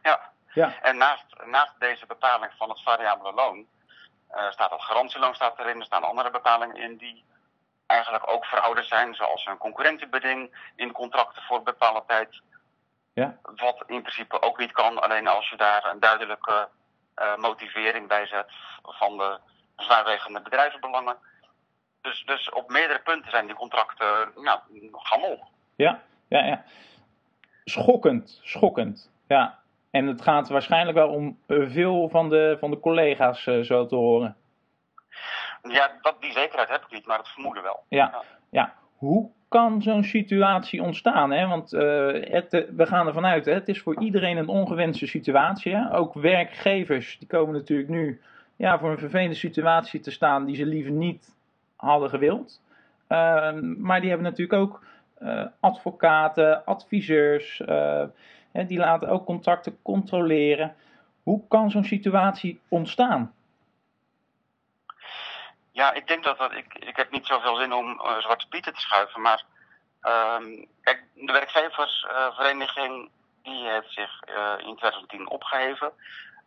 Ja. 0.09 0.21
Ja. 0.53 0.83
En 0.83 0.97
naast, 0.97 1.25
naast 1.45 1.73
deze 1.79 2.07
bepaling 2.07 2.53
van 2.57 2.69
het 2.69 2.83
variabele 2.83 3.33
loon 3.33 3.67
eh, 4.29 4.51
staat 4.51 4.71
het 4.71 4.83
garantieloon 4.83 5.35
staat 5.35 5.59
erin. 5.59 5.79
Er 5.79 5.85
staan 5.85 6.03
andere 6.03 6.31
bepalingen 6.31 6.77
in 6.77 6.97
die 6.97 7.25
eigenlijk 7.87 8.29
ook 8.31 8.45
verouderd 8.45 8.87
zijn, 8.87 9.15
zoals 9.15 9.47
een 9.47 9.59
concurrentiebeding 9.59 10.71
in 10.77 10.93
contracten 10.93 11.43
voor 11.43 11.57
een 11.57 11.65
bepaalde 11.65 12.03
tijd. 12.07 12.41
Ja. 13.13 13.39
Wat 13.43 13.85
in 13.87 14.03
principe 14.03 14.43
ook 14.43 14.59
niet 14.59 14.73
kan, 14.73 15.03
alleen 15.03 15.27
als 15.27 15.49
je 15.49 15.57
daar 15.57 15.85
een 15.85 16.01
duidelijke 16.01 16.69
eh, 17.15 17.37
motivering 17.37 18.09
bij 18.09 18.27
zet 18.27 18.51
van 18.83 19.17
de 19.17 19.39
zwaarwegende 19.77 20.43
bedrijfsbelangen. 20.43 21.17
Dus, 22.01 22.23
dus 22.27 22.51
op 22.51 22.71
meerdere 22.71 23.01
punten 23.01 23.31
zijn 23.31 23.47
die 23.47 23.55
contracten 23.55 24.33
nou, 24.35 24.61
gammel. 24.93 25.49
Ja, 25.77 26.03
ja, 26.29 26.45
ja. 26.45 26.65
Schokkend, 27.65 28.41
schokkend. 28.43 29.11
Ja. 29.29 29.58
En 29.91 30.07
het 30.07 30.23
gaat 30.23 30.49
waarschijnlijk 30.49 30.97
wel 30.97 31.09
om 31.09 31.39
eh, 31.47 31.71
veel 31.71 32.09
van 32.09 32.29
de, 32.29 32.57
van 32.61 32.71
de 32.71 32.81
collega's 32.81 33.47
eh, 33.47 33.61
zo 33.61 33.87
te 33.87 33.95
horen. 33.95 34.37
Ja, 35.63 35.91
dat, 36.01 36.17
die 36.21 36.33
zekerheid 36.33 36.69
heb 36.69 36.83
ik 36.83 36.91
niet, 36.93 37.07
maar 37.07 37.19
het 37.19 37.29
vermoeden 37.29 37.63
wel. 37.63 37.85
Ja, 37.89 38.23
ja. 38.51 38.75
Hoe 38.97 39.31
kan 39.49 39.83
zo'n 39.83 40.05
situatie 40.05 40.83
ontstaan? 40.83 41.31
Hè? 41.31 41.47
Want 41.47 41.73
uh, 41.73 42.07
het, 42.33 42.55
uh, 42.55 42.69
we 42.77 42.87
gaan 42.87 43.07
ervan 43.07 43.27
uit, 43.27 43.45
hè? 43.45 43.53
het 43.53 43.69
is 43.69 43.81
voor 43.81 44.01
iedereen 44.01 44.37
een 44.37 44.49
ongewenste 44.49 45.07
situatie. 45.07 45.75
Hè? 45.75 45.95
Ook 45.95 46.15
werkgevers 46.15 47.19
die 47.19 47.29
komen 47.29 47.55
natuurlijk 47.55 47.89
nu 47.89 48.21
ja, 48.57 48.79
voor 48.79 48.91
een 48.91 48.99
vervelende 48.99 49.35
situatie 49.35 50.01
te 50.01 50.11
staan 50.11 50.45
die 50.45 50.57
ze 50.57 50.67
liever 50.67 50.93
niet 50.93 51.37
hadden 51.77 52.09
gewild. 52.09 52.61
Uh, 53.09 53.53
maar 53.77 54.01
die 54.01 54.09
hebben 54.09 54.27
natuurlijk 54.27 54.61
ook 54.61 54.83
uh, 55.23 55.45
advocaten, 55.61 56.65
adviseurs, 56.65 57.63
hè, 58.59 58.67
die 58.67 58.79
laten 58.79 59.09
ook 59.09 59.27
contracten 59.27 59.79
controleren. 59.83 60.77
Hoe 61.23 61.49
kan 61.49 61.71
zo'n 61.71 61.85
situatie 61.85 62.61
ontstaan? 62.69 63.35
Ja, 65.73 65.93
ik 65.93 66.07
denk 66.07 66.25
dat 66.25 66.39
dat. 66.39 66.53
Ik, 66.53 66.75
ik 66.75 66.97
heb 66.97 67.11
niet 67.11 67.27
zoveel 67.27 67.57
zin 67.57 67.73
om 67.73 67.87
uh, 67.87 68.19
Zwarte 68.19 68.49
Pieten 68.49 68.75
te 68.75 68.81
schuiven, 68.81 69.21
maar. 69.21 69.43
Um, 70.03 70.67
kijk, 70.83 71.05
de 71.15 71.33
werkgeversvereniging 71.33 73.11
die 73.43 73.69
heeft 73.69 73.93
zich 73.93 74.23
uh, 74.29 74.67
in 74.67 74.77
2010 74.77 75.29
opgeheven. 75.29 75.93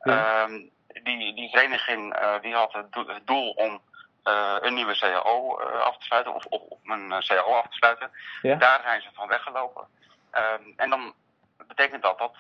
Ja. 0.04 0.44
Um, 0.44 0.70
die, 1.04 1.36
die 1.36 1.50
vereniging 1.50 2.22
uh, 2.22 2.42
die 2.42 2.54
had 2.54 2.74
het, 2.74 2.94
do 2.94 3.08
het 3.08 3.28
doel 3.28 3.50
om 3.50 3.82
uh, 4.24 4.56
een 4.60 4.74
nieuwe 4.74 4.98
CAO 4.98 5.60
af 5.60 5.98
te 5.98 6.06
sluiten, 6.06 6.34
of, 6.34 6.46
of, 6.46 6.62
of 6.62 6.80
een 6.84 7.10
CAO 7.28 7.54
af 7.54 7.68
te 7.68 7.76
sluiten. 7.76 8.12
Ja. 8.42 8.56
Daar 8.56 8.82
zijn 8.84 9.02
ze 9.02 9.10
van 9.14 9.28
weggelopen. 9.28 9.88
Um, 10.34 10.74
en 10.76 10.90
dan 10.90 11.14
betekent 11.68 12.02
dat 12.02 12.18
dat, 12.18 12.36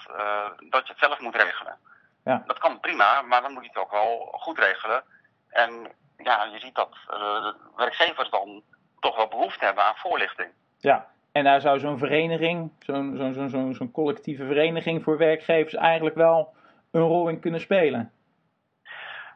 dat 0.69 0.87
je 0.87 0.93
het 0.93 0.99
zelf 0.99 1.19
moet 1.19 1.35
regelen. 1.35 1.77
Ja. 2.23 2.43
Dat 2.45 2.57
kan 2.57 2.79
prima, 2.79 3.21
maar 3.21 3.41
dan 3.41 3.53
moet 3.53 3.63
je 3.63 3.69
het 3.69 3.77
ook 3.77 3.91
wel 3.91 4.35
goed 4.39 4.59
regelen. 4.59 5.03
En 5.49 5.91
ja, 6.17 6.43
je 6.43 6.59
ziet 6.59 6.75
dat 6.75 6.97
uh, 7.09 7.53
werkgevers 7.75 8.29
dan 8.29 8.63
toch 8.99 9.15
wel 9.15 9.27
behoefte 9.27 9.65
hebben 9.65 9.83
aan 9.83 9.95
voorlichting. 9.95 10.49
Ja, 10.77 11.07
en 11.31 11.43
daar 11.43 11.61
zou 11.61 11.79
zo'n 11.79 11.97
vereniging, 11.97 12.71
zo'n 12.79 13.15
zo'n 13.17 13.33
zo'n 13.33 13.49
zo'n 13.49 13.73
zo 13.73 13.91
collectieve 13.91 14.45
vereniging 14.45 15.03
voor 15.03 15.17
werkgevers 15.17 15.73
eigenlijk 15.73 16.15
wel 16.15 16.55
een 16.91 17.01
rol 17.01 17.27
in 17.29 17.39
kunnen 17.39 17.59
spelen. 17.59 18.13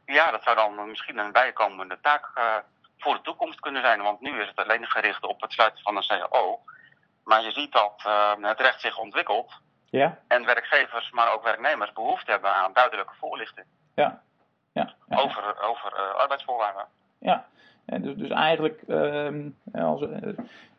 Ja, 0.05 0.31
dat 0.31 0.43
zou 0.43 0.55
dan 0.55 0.89
misschien 0.89 1.17
een 1.17 1.31
bijkomende 1.31 1.99
taak 2.01 2.31
voor 2.97 3.13
de 3.13 3.21
toekomst 3.21 3.59
kunnen 3.59 3.81
zijn. 3.81 4.01
Want 4.01 4.21
nu 4.21 4.41
is 4.41 4.47
het 4.47 4.63
alleen 4.63 4.87
gericht 4.87 5.23
op 5.23 5.41
het 5.41 5.51
sluiten 5.51 5.83
van 5.83 5.95
een 5.95 6.07
CAO. 6.07 6.59
Maar 7.23 7.41
je 7.41 7.51
ziet 7.51 7.71
dat 7.71 8.01
het 8.41 8.59
recht 8.59 8.81
zich 8.81 8.97
ontwikkelt. 8.97 9.61
Ja. 9.95 10.17
En 10.27 10.45
werkgevers, 10.45 11.11
maar 11.11 11.33
ook 11.33 11.43
werknemers 11.43 11.93
behoefte 11.93 12.31
hebben 12.31 12.53
aan 12.53 12.73
duidelijke 12.73 13.13
voorlichting. 13.19 13.65
Ja. 13.95 14.21
Ja. 14.71 14.93
ja. 15.09 15.17
Over, 15.17 15.61
over 15.61 15.91
arbeidsvoorwaarden. 15.93 16.85
Ja. 17.19 17.45
En 17.85 18.01
dus, 18.01 18.15
dus 18.15 18.29
eigenlijk 18.29 18.81
ehm, 18.87 19.49
als, 19.73 20.01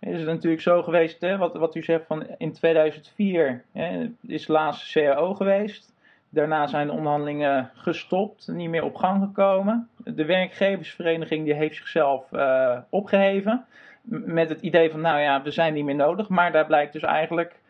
is 0.00 0.18
het 0.18 0.26
natuurlijk 0.26 0.62
zo 0.62 0.82
geweest, 0.82 1.20
hè, 1.20 1.36
wat, 1.36 1.54
wat 1.54 1.74
u 1.74 1.82
zegt 1.82 2.06
van 2.06 2.26
in 2.38 2.52
2004 2.52 3.64
hè, 3.72 4.10
is 4.22 4.46
de 4.46 4.52
laatste 4.52 5.00
CAO 5.00 5.34
geweest. 5.34 5.94
Daarna 6.28 6.66
zijn 6.66 6.86
de 6.86 6.92
onderhandelingen 6.92 7.70
gestopt, 7.74 8.48
niet 8.48 8.68
meer 8.68 8.84
op 8.84 8.96
gang 8.96 9.22
gekomen. 9.22 9.88
De 9.96 10.24
werkgeversvereniging 10.24 11.44
die 11.44 11.54
heeft 11.54 11.76
zichzelf 11.76 12.32
uh, 12.32 12.78
opgeheven. 12.90 13.66
Met 14.02 14.48
het 14.48 14.60
idee 14.60 14.90
van, 14.90 15.00
nou 15.00 15.20
ja, 15.20 15.42
we 15.42 15.50
zijn 15.50 15.74
niet 15.74 15.84
meer 15.84 15.94
nodig. 15.94 16.28
Maar 16.28 16.52
daar 16.52 16.66
blijkt 16.66 16.92
dus 16.92 17.02
eigenlijk 17.02 17.60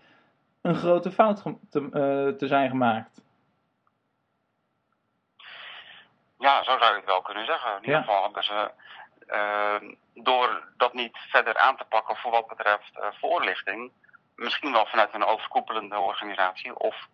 een 0.66 0.74
grote 0.74 1.10
fout 1.10 1.42
te, 1.70 1.80
uh, 1.80 2.38
te 2.38 2.46
zijn 2.46 2.70
gemaakt. 2.70 3.24
Ja, 6.38 6.62
zo 6.62 6.78
zou 6.78 6.90
je 6.90 6.96
het 6.96 7.04
wel 7.04 7.22
kunnen 7.22 7.46
zeggen. 7.46 7.70
In 7.70 7.80
ieder 7.80 7.94
ja. 7.94 8.00
geval 8.00 8.22
hebben 8.22 8.44
ze 8.44 8.70
uh, 9.28 9.94
door 10.14 10.72
dat 10.76 10.92
niet 10.92 11.16
verder 11.28 11.58
aan 11.58 11.76
te 11.76 11.84
pakken 11.84 12.16
voor 12.16 12.30
wat 12.30 12.46
betreft 12.46 12.96
uh, 12.96 13.06
voorlichting, 13.12 13.92
misschien 14.36 14.72
wel 14.72 14.86
vanuit 14.86 15.14
een 15.14 15.24
overkoepelende 15.24 15.98
organisatie, 15.98 16.78
of, 16.78 17.08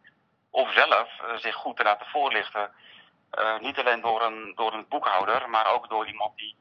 of 0.50 0.72
zelf 0.72 1.08
uh, 1.20 1.36
zich 1.36 1.54
goed 1.54 1.76
te 1.76 1.82
laten 1.82 2.06
voorlichten. 2.06 2.70
niet 3.60 3.78
alleen 3.78 4.00
door 4.00 4.22
een, 4.22 4.52
door 4.54 4.72
een 4.72 4.88
boekhouder, 4.88 5.50
maar 5.50 5.66
ook 5.66 5.88
door 5.88 6.06
iemand 6.06 6.36
die 6.36 6.56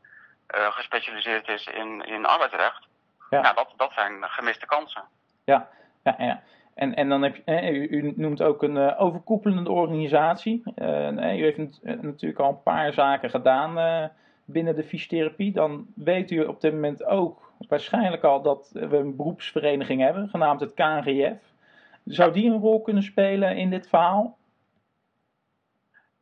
gespecialiseerd 0.47 1.47
is 1.47 1.65
in, 1.65 2.01
in 2.05 2.25
arbeidsrecht. 2.25 2.87
Ja. 3.29 3.41
Nou, 3.41 3.55
dat, 3.55 3.73
dat 3.75 3.91
zijn 3.93 4.29
gemiste 4.29 4.65
kansen. 4.65 5.03
Ja, 5.45 5.69
ja, 6.03 6.15
ja. 6.17 6.41
En, 6.73 6.95
en 6.95 7.09
dan 7.09 7.21
heb 7.21 7.47
u, 7.47 8.13
noemt 8.15 8.41
ook 8.41 8.63
een 8.63 8.95
overkoepelende 8.95 9.71
organisatie. 9.71 10.63
u 10.75 11.43
heeft 11.43 11.81
natuurlijk 11.83 12.39
al 12.39 12.49
een 12.49 12.63
paar 12.63 12.93
zaken 12.93 13.29
gedaan 13.29 14.11
binnen 14.45 14.75
de 14.75 14.83
fysiotherapie, 14.83 15.51
dan 15.51 15.85
weet 15.95 16.31
u 16.31 16.43
op 16.43 16.61
dit 16.61 16.73
moment 16.73 17.03
ook 17.03 17.51
waarschijnlijk 17.67 18.23
al 18.23 18.41
dat 18.41 18.69
we 18.73 18.97
een 18.97 19.15
beroepsvereniging 19.15 20.01
hebben, 20.01 20.29
genaamd 20.29 20.59
het 20.59 20.73
KNGF. 20.73 21.39
Zou 22.05 22.31
die 22.31 22.51
een 22.51 22.59
rol 22.59 22.81
kunnen 22.81 23.03
spelen 23.03 23.57
in 23.57 23.69
dit 23.69 23.89
verhaal? 23.89 24.37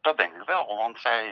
Dat 0.01 0.17
denk 0.17 0.35
ik 0.35 0.43
wel, 0.45 0.75
want 0.77 0.99
zij, 0.99 1.29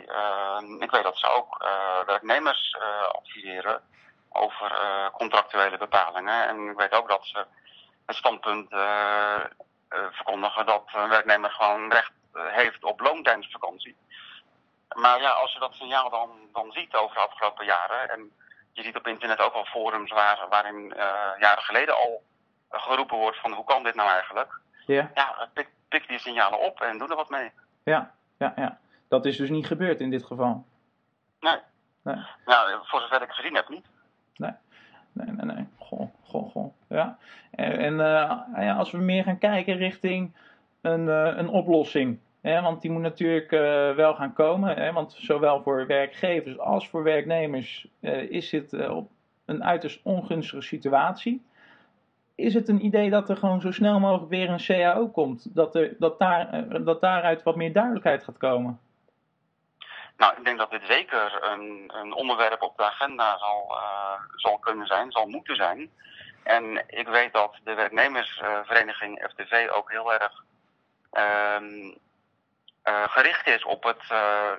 ik 0.79 0.91
weet 0.91 1.03
dat 1.03 1.17
ze 1.17 1.27
ook 1.37 1.65
werknemers 2.05 2.77
adviseren 3.11 3.81
over 4.29 4.71
contractuele 5.13 5.77
bepalingen. 5.77 6.47
En 6.47 6.69
ik 6.69 6.77
weet 6.77 6.93
ook 6.93 7.07
dat 7.07 7.25
ze 7.25 7.45
het 8.07 8.15
standpunt 8.15 8.69
verkondigen 10.11 10.65
dat 10.65 10.83
een 10.93 11.09
werknemer 11.09 11.49
gewoon 11.49 11.91
recht 11.91 12.11
heeft 12.33 12.83
op 12.83 12.99
loontijdensvakantie. 12.99 13.95
Maar 14.95 15.21
ja, 15.21 15.29
als 15.29 15.53
je 15.53 15.59
dat 15.59 15.73
signaal 15.73 16.09
dan, 16.09 16.29
dan 16.53 16.71
ziet 16.71 16.95
over 16.95 17.15
de 17.15 17.21
afgelopen 17.21 17.65
jaren. 17.65 18.09
En 18.09 18.31
je 18.71 18.83
ziet 18.83 18.95
op 18.95 19.07
internet 19.07 19.39
ook 19.39 19.53
al 19.53 19.65
forums 19.65 20.11
waar, 20.11 20.45
waarin 20.49 20.93
jaren 21.39 21.63
geleden 21.63 21.95
al 21.95 22.23
geroepen 22.69 23.17
wordt 23.17 23.39
van 23.39 23.51
hoe 23.51 23.65
kan 23.65 23.83
dit 23.83 23.95
nou 23.95 24.09
eigenlijk? 24.09 24.59
Ja. 24.85 25.11
Ja, 25.13 25.49
pik, 25.53 25.69
pik 25.87 26.07
die 26.07 26.19
signalen 26.19 26.59
op 26.59 26.81
en 26.81 26.97
doe 26.97 27.09
er 27.09 27.15
wat 27.15 27.29
mee. 27.29 27.51
Ja, 27.83 28.11
ja, 28.37 28.53
ja. 28.55 28.79
Dat 29.07 29.25
is 29.25 29.37
dus 29.37 29.49
niet 29.49 29.67
gebeurd 29.67 29.99
in 29.99 30.09
dit 30.09 30.23
geval. 30.25 30.65
Nee. 31.39 31.59
nee. 32.01 32.25
Nou, 32.45 32.79
voor 32.83 33.01
zover 33.01 33.21
ik 33.21 33.31
gezien 33.31 33.55
heb, 33.55 33.69
niet. 33.69 33.85
Nee. 34.35 34.53
Nee, 35.11 35.31
nee, 35.31 35.55
nee. 35.55 35.67
Goh, 35.77 36.13
goh, 36.23 36.51
goh. 36.51 36.66
En, 37.51 37.93
uh, 37.93 38.39
ja, 38.55 38.75
als 38.77 38.91
we 38.91 38.97
meer 38.97 39.23
gaan 39.23 39.37
kijken 39.37 39.77
richting 39.77 40.35
een, 40.81 41.05
uh, 41.07 41.31
een 41.35 41.49
oplossing 41.49 42.19
want 42.41 42.81
die 42.81 42.91
moet 42.91 43.01
natuurlijk 43.01 43.51
uh, 43.51 43.59
wel 43.95 44.15
gaan 44.15 44.33
komen. 44.33 44.75
Hè, 44.75 44.91
want 44.91 45.15
zowel 45.17 45.61
voor 45.61 45.87
werkgevers 45.87 46.59
als 46.59 46.89
voor 46.89 47.03
werknemers 47.03 47.87
is 48.29 48.49
dit 48.49 48.71
een 49.45 49.63
uiterst 49.63 49.99
ongunstige 50.03 50.61
situatie. 50.61 51.45
Is 52.35 52.53
het 52.53 52.69
een 52.69 52.85
idee 52.85 53.09
dat 53.09 53.29
er 53.29 53.37
gewoon 53.37 53.61
zo 53.61 53.71
snel 53.71 53.99
mogelijk 53.99 54.29
weer 54.29 54.49
een 54.49 54.65
CAO 54.65 55.07
komt? 55.07 55.55
Dat, 55.55 55.75
er, 55.75 55.95
dat, 55.99 56.19
daar, 56.19 56.65
dat 56.83 57.01
daaruit 57.01 57.43
wat 57.43 57.55
meer 57.55 57.73
duidelijkheid 57.73 58.23
gaat 58.23 58.37
komen? 58.37 58.79
Nou, 60.17 60.37
ik 60.37 60.43
denk 60.43 60.57
dat 60.57 60.71
dit 60.71 60.85
zeker 60.87 61.39
een, 61.41 61.91
een 61.93 62.13
onderwerp 62.13 62.61
op 62.61 62.77
de 62.77 62.83
agenda 62.83 63.37
zal, 63.37 63.77
zal 64.35 64.57
kunnen 64.57 64.87
zijn, 64.87 65.11
zal 65.11 65.27
moeten 65.27 65.55
zijn. 65.55 65.89
En 66.47 66.83
ik 66.87 67.07
weet 67.07 67.33
dat 67.33 67.55
de 67.63 67.73
werknemersvereniging 67.73 69.29
FTV 69.29 69.67
ook 69.71 69.91
heel 69.91 70.13
erg 70.13 70.43
ehm, 71.11 71.95
uh, 72.83 73.03
gericht 73.07 73.47
is 73.47 73.63
op 73.63 73.83
het 73.83 74.01
uh, 74.11 74.51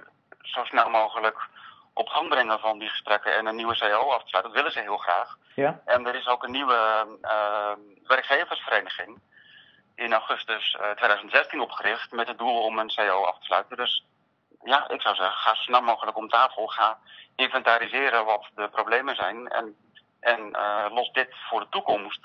zo 0.43 0.65
snel 0.65 0.91
mogelijk 0.91 1.49
op 1.93 2.09
gang 2.09 2.29
brengen 2.29 2.61
van 2.61 2.79
die 2.79 2.89
gesprekken 2.89 3.35
en 3.35 3.47
een 3.47 3.57
nieuwe 3.57 3.77
CAO 3.77 4.11
af 4.11 4.23
te 4.23 4.29
sluiten. 4.29 4.53
Dat 4.53 4.63
willen 4.63 4.73
ze 4.73 4.81
heel 4.81 4.97
graag. 4.97 5.37
Ja. 5.55 5.81
En 5.85 6.07
er 6.07 6.15
is 6.15 6.27
ook 6.27 6.43
een 6.43 6.51
nieuwe 6.51 7.07
uh, 7.23 7.73
werkgeversvereniging 8.07 9.21
in 9.95 10.13
augustus 10.13 10.77
2016 10.95 11.61
opgericht 11.61 12.13
met 12.13 12.29
het 12.29 12.39
doel 12.39 12.63
om 12.63 12.79
een 12.79 12.95
CAO 12.95 13.25
af 13.25 13.39
te 13.39 13.45
sluiten. 13.45 13.77
Dus 13.77 14.05
ja, 14.63 14.89
ik 14.89 15.03
zou 15.03 15.15
zeggen, 15.15 15.37
ga 15.37 15.55
zo 15.55 15.63
snel 15.63 15.83
mogelijk 15.83 16.17
om 16.17 16.29
tafel. 16.29 16.67
Ga 16.67 16.99
inventariseren 17.37 18.25
wat 18.25 18.49
de 18.55 18.69
problemen 18.69 19.17
zijn. 19.17 19.49
En, 19.49 19.77
en 20.21 20.51
los 20.91 21.13
dit 21.13 21.29
voor 21.49 21.61
de 21.61 21.67
toekomst 21.71 22.21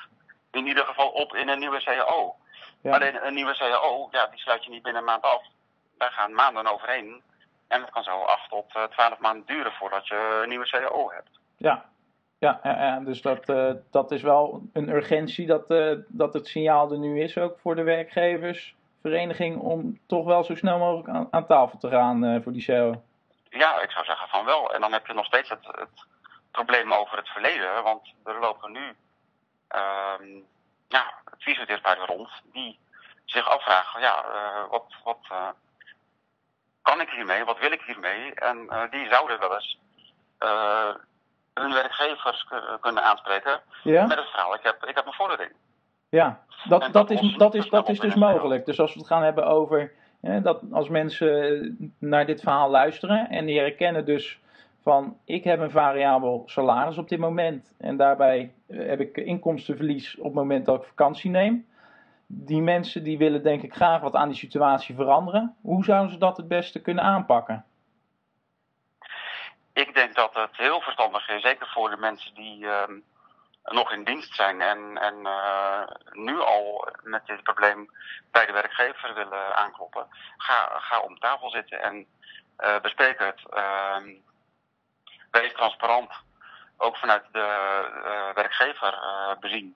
in 0.51 0.67
ieder 0.67 0.85
geval 0.85 1.09
op 1.09 1.35
in 1.35 1.47
een 1.47 1.59
nieuwe 1.59 1.83
CAO. 1.83 2.35
Ja. 2.81 2.93
Alleen 2.93 3.25
een 3.25 3.33
nieuwe 3.33 3.57
CAO, 3.57 4.07
ja, 4.11 4.27
die 4.27 4.39
sluit 4.39 4.63
je 4.63 4.69
niet 4.69 4.83
binnen 4.83 5.01
een 5.01 5.07
maand 5.07 5.23
af 5.23 5.41
daar 5.97 6.11
gaan 6.11 6.33
maanden 6.33 6.73
overheen. 6.73 7.21
En 7.67 7.81
het 7.81 7.89
kan 7.89 8.03
zo 8.03 8.21
acht 8.21 8.49
tot 8.49 8.75
uh, 8.75 8.83
twaalf 8.83 9.19
maanden 9.19 9.45
duren 9.45 9.71
voordat 9.71 10.07
je 10.07 10.39
een 10.43 10.49
nieuwe 10.49 10.69
CAO 10.69 11.11
hebt. 11.11 11.39
Ja, 11.57 11.85
ja, 12.37 12.59
ja, 12.63 12.99
dus 12.99 13.21
dat, 13.21 13.49
uh, 13.49 13.71
dat 13.91 14.11
is 14.11 14.21
wel 14.21 14.61
een 14.73 14.89
urgentie 14.89 15.47
dat, 15.47 15.71
uh, 15.71 15.97
dat 16.07 16.33
het 16.33 16.47
signaal 16.47 16.91
er 16.91 16.97
nu 16.97 17.21
is 17.21 17.37
ook 17.37 17.59
voor 17.59 17.75
de 17.75 17.83
werkgeversvereniging 17.83 19.59
om 19.59 19.99
toch 20.07 20.25
wel 20.25 20.43
zo 20.43 20.55
snel 20.55 20.77
mogelijk 20.77 21.09
aan, 21.09 21.27
aan 21.31 21.45
tafel 21.45 21.77
te 21.77 21.89
gaan 21.89 22.41
voor 22.43 22.51
die 22.51 22.65
CAO. 22.65 23.03
Ja, 23.49 23.81
ik 23.81 23.91
zou 23.91 24.05
zeggen 24.05 24.27
van 24.27 24.45
wel. 24.45 24.73
En 24.73 24.81
dan 24.81 24.93
heb 24.93 25.07
je 25.07 25.13
nog 25.13 25.25
steeds 25.25 25.49
het, 25.49 25.65
het 25.65 26.05
probleem 26.53 26.93
over 26.93 27.17
het 27.17 27.27
verleden, 27.27 27.83
want 27.83 28.13
er 28.25 28.39
lopen 28.39 28.71
nu 28.71 28.95
uh, 29.75 30.41
ja, 30.87 31.13
fysiotherapeuten 31.37 32.05
rond 32.05 32.29
die 32.53 32.79
zich 33.25 33.49
afvragen, 33.49 34.01
ja, 34.01 34.25
wat, 34.69 34.85
wat, 35.03 35.17
kan 36.81 37.01
ik 37.01 37.09
hiermee? 37.09 37.43
Wat 37.43 37.59
wil 37.59 37.71
ik 37.71 37.81
hiermee? 37.81 38.33
En 38.33 38.57
uh, 38.57 38.81
die 38.91 39.07
zouden 39.09 39.39
wel 39.39 39.53
eens 39.53 39.77
hun 41.53 41.73
werkgevers 41.73 42.47
kunnen 42.81 43.03
aanspreken 43.03 43.61
ja? 43.83 44.05
met 44.05 44.17
het 44.17 44.29
verhaal. 44.29 44.53
Ik 44.55 44.63
heb, 44.63 44.85
ik 44.85 44.95
heb 44.95 45.05
een 45.05 45.13
vordering. 45.13 45.51
Ja, 46.09 46.43
dat, 46.63 46.81
dat, 46.81 46.93
dat, 46.93 47.09
is, 47.09 47.35
dat, 47.37 47.53
is, 47.53 47.69
dat 47.69 47.89
is 47.89 47.99
dus 47.99 48.15
mogelijk. 48.15 48.65
Dus 48.65 48.79
als 48.79 48.93
we 48.93 48.99
het 48.99 49.07
gaan 49.07 49.23
hebben 49.23 49.45
over 49.45 49.91
dat 50.41 50.61
als 50.71 50.89
mensen 50.89 51.93
naar 51.99 52.25
dit 52.25 52.41
verhaal 52.41 52.69
luisteren 52.69 53.29
en 53.29 53.45
die 53.45 53.59
herkennen 53.59 54.05
dus 54.05 54.39
van 54.83 55.17
ik 55.25 55.43
heb 55.43 55.59
een 55.59 55.71
variabel 55.71 56.43
salaris 56.45 56.97
op 56.97 57.09
dit 57.09 57.19
moment 57.19 57.73
en 57.77 57.97
daarbij 57.97 58.53
eh, 58.67 58.87
heb 58.87 58.99
ik 58.99 59.17
inkomstenverlies 59.17 60.17
op 60.17 60.23
het 60.23 60.33
moment 60.33 60.65
dat 60.65 60.81
ik 60.81 60.87
vakantie 60.87 61.29
neem 61.29 61.65
die 62.35 62.61
mensen 62.61 63.03
die 63.03 63.17
willen 63.17 63.43
denk 63.43 63.61
ik 63.61 63.73
graag 63.73 64.01
wat 64.01 64.15
aan 64.15 64.29
die 64.29 64.37
situatie 64.37 64.95
veranderen. 64.95 65.55
Hoe 65.61 65.83
zouden 65.83 66.11
ze 66.11 66.17
dat 66.17 66.37
het 66.37 66.47
beste 66.47 66.81
kunnen 66.81 67.03
aanpakken? 67.03 67.65
Ik 69.73 69.93
denk 69.93 70.15
dat 70.15 70.33
het 70.33 70.57
heel 70.57 70.81
verstandig 70.81 71.29
is, 71.29 71.41
zeker 71.41 71.67
voor 71.67 71.89
de 71.89 71.97
mensen 71.97 72.33
die 72.33 72.59
uh, 72.59 72.83
nog 73.63 73.91
in 73.91 74.03
dienst 74.03 74.35
zijn 74.35 74.61
en, 74.61 74.97
en 74.97 75.15
uh, 75.23 75.81
nu 76.11 76.39
al 76.39 76.87
met 77.03 77.25
dit 77.25 77.43
probleem 77.43 77.89
bij 78.31 78.45
de 78.45 78.51
werkgever 78.51 79.13
willen 79.13 79.55
aankloppen. 79.55 80.07
Ga, 80.37 80.79
ga 80.79 80.99
om 80.99 81.19
tafel 81.19 81.49
zitten 81.49 81.81
en 81.81 82.05
uh, 82.59 82.79
bespreek 82.79 83.19
het. 83.19 83.41
Wees 85.41 85.53
transparant, 85.53 86.11
ook 86.77 86.97
vanuit 86.97 87.23
de 87.31 88.31
werkgever 88.33 88.99
bezien. 89.39 89.75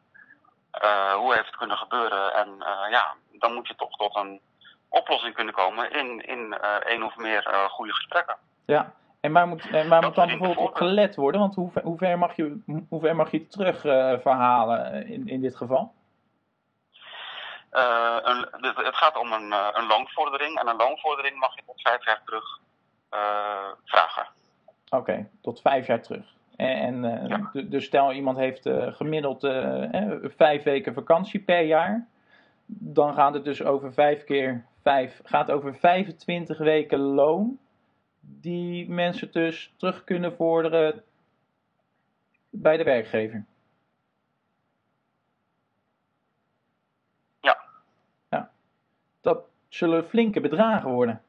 Uh, 0.83 1.13
hoe 1.13 1.33
heeft 1.33 1.45
het 1.45 1.55
kunnen 1.55 1.77
gebeuren? 1.77 2.33
En 2.33 2.47
uh, 2.59 2.89
ja, 2.89 3.15
dan 3.31 3.53
moet 3.53 3.67
je 3.67 3.75
toch 3.75 3.95
tot 3.95 4.15
een 4.15 4.41
oplossing 4.89 5.33
kunnen 5.33 5.53
komen 5.53 5.91
in, 5.91 6.25
in 6.25 6.57
uh, 6.61 6.75
één 6.85 7.03
of 7.03 7.15
meer 7.15 7.67
goede 7.69 7.93
gesprekken. 7.93 8.37
Ja, 8.65 8.93
en 9.21 9.33
waar 9.33 9.47
moet, 9.47 9.69
en 9.69 9.89
waar 9.89 10.03
moet 10.03 10.15
dan 10.15 10.27
bijvoorbeeld 10.27 10.69
op 10.69 10.75
gelet 10.75 11.15
worden? 11.15 11.41
Want 11.41 11.55
hoe, 11.55 11.71
hoe, 11.83 11.97
ver 11.97 12.17
mag 12.17 12.35
je, 12.35 12.61
hoe 12.89 12.99
ver 13.01 13.15
mag 13.15 13.31
je 13.31 13.47
terug 13.47 13.79
verhalen 14.21 15.07
in, 15.07 15.27
in 15.27 15.41
dit 15.41 15.55
geval? 15.55 15.93
Een, 17.71 18.47
het 18.61 18.95
gaat 18.95 19.17
om 19.17 19.31
een, 19.31 19.51
een 19.51 19.87
loonvordering. 19.87 20.59
En 20.59 20.67
een 20.67 20.75
loonvordering 20.75 21.39
mag 21.39 21.55
je 21.55 21.61
tot 21.65 21.81
vijf 21.81 22.05
jaar 22.05 22.21
terug 22.25 22.59
vragen. 23.85 24.27
Oké, 24.89 25.27
tot 25.41 25.61
vijf 25.61 25.87
jaar 25.87 26.01
terug. 26.01 26.35
En, 26.55 27.05
en 27.05 27.49
dus 27.69 27.85
stel 27.85 28.13
iemand 28.13 28.37
heeft 28.37 28.69
gemiddeld 28.71 29.39
vijf 30.21 30.63
weken 30.63 30.93
vakantie 30.93 31.39
per 31.39 31.61
jaar. 31.61 32.07
Dan 32.65 33.13
gaat 33.13 33.33
het 33.33 33.43
dus 33.43 33.63
over 33.63 33.93
vijf 33.93 34.23
keer 34.23 34.65
vijf, 34.81 35.21
gaat 35.23 35.51
over 35.51 35.75
25 35.75 36.57
weken 36.57 36.99
loon. 36.99 37.59
Die 38.19 38.89
mensen 38.89 39.31
dus 39.31 39.73
terug 39.77 40.03
kunnen 40.03 40.35
vorderen 40.35 41.03
bij 42.49 42.77
de 42.77 42.83
werkgever. 42.83 43.45
Ja. 47.39 47.57
Ja. 48.29 48.51
Dat 49.21 49.45
zullen 49.67 50.05
flinke 50.05 50.41
bedragen 50.41 50.89
worden. 50.89 51.21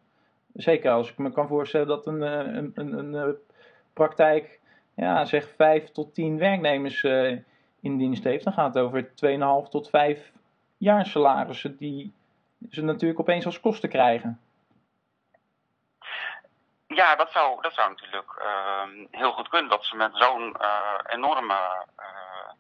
Zeker 0.55 0.90
als 0.90 1.11
ik 1.11 1.18
me 1.18 1.33
kan 1.33 1.49
voorstellen 1.49 1.87
dat 1.87 2.07
een, 2.07 2.23
eh, 2.23 2.55
een, 2.55 2.73
een, 2.75 2.99
een 2.99 3.14
eh, 3.14 3.35
praktijk, 3.98 4.61
ja, 4.94 5.24
zeg 5.24 5.48
5 5.56 5.90
tot 5.90 6.14
10 6.14 6.38
werknemers 6.38 7.02
uh, 7.02 7.38
in 7.80 7.96
dienst 7.96 8.24
heeft. 8.24 8.44
Dan 8.44 8.52
gaat 8.52 8.74
het 8.74 8.84
over 8.84 9.08
2,5 9.64 9.70
tot 9.70 9.88
5 9.90 10.32
jaar 10.76 11.06
salarissen 11.06 11.76
die 11.76 12.14
ze 12.70 12.82
natuurlijk 12.82 13.20
opeens 13.20 13.46
als 13.46 13.61
kosten 13.61 13.88
krijgen. 13.88 14.40
Ja, 16.87 17.16
dat 17.16 17.30
zou, 17.30 17.62
dat 17.62 17.74
zou 17.74 17.88
natuurlijk 17.88 18.32
uh, 18.38 19.06
heel 19.11 19.32
goed 19.32 19.48
kunnen. 19.48 19.70
Dat 19.70 19.84
ze 19.84 19.96
met 19.96 20.11
zo'n 20.12 20.56
uh, 20.61 20.98
enorme 21.06 21.87
uh, 22.00 22.50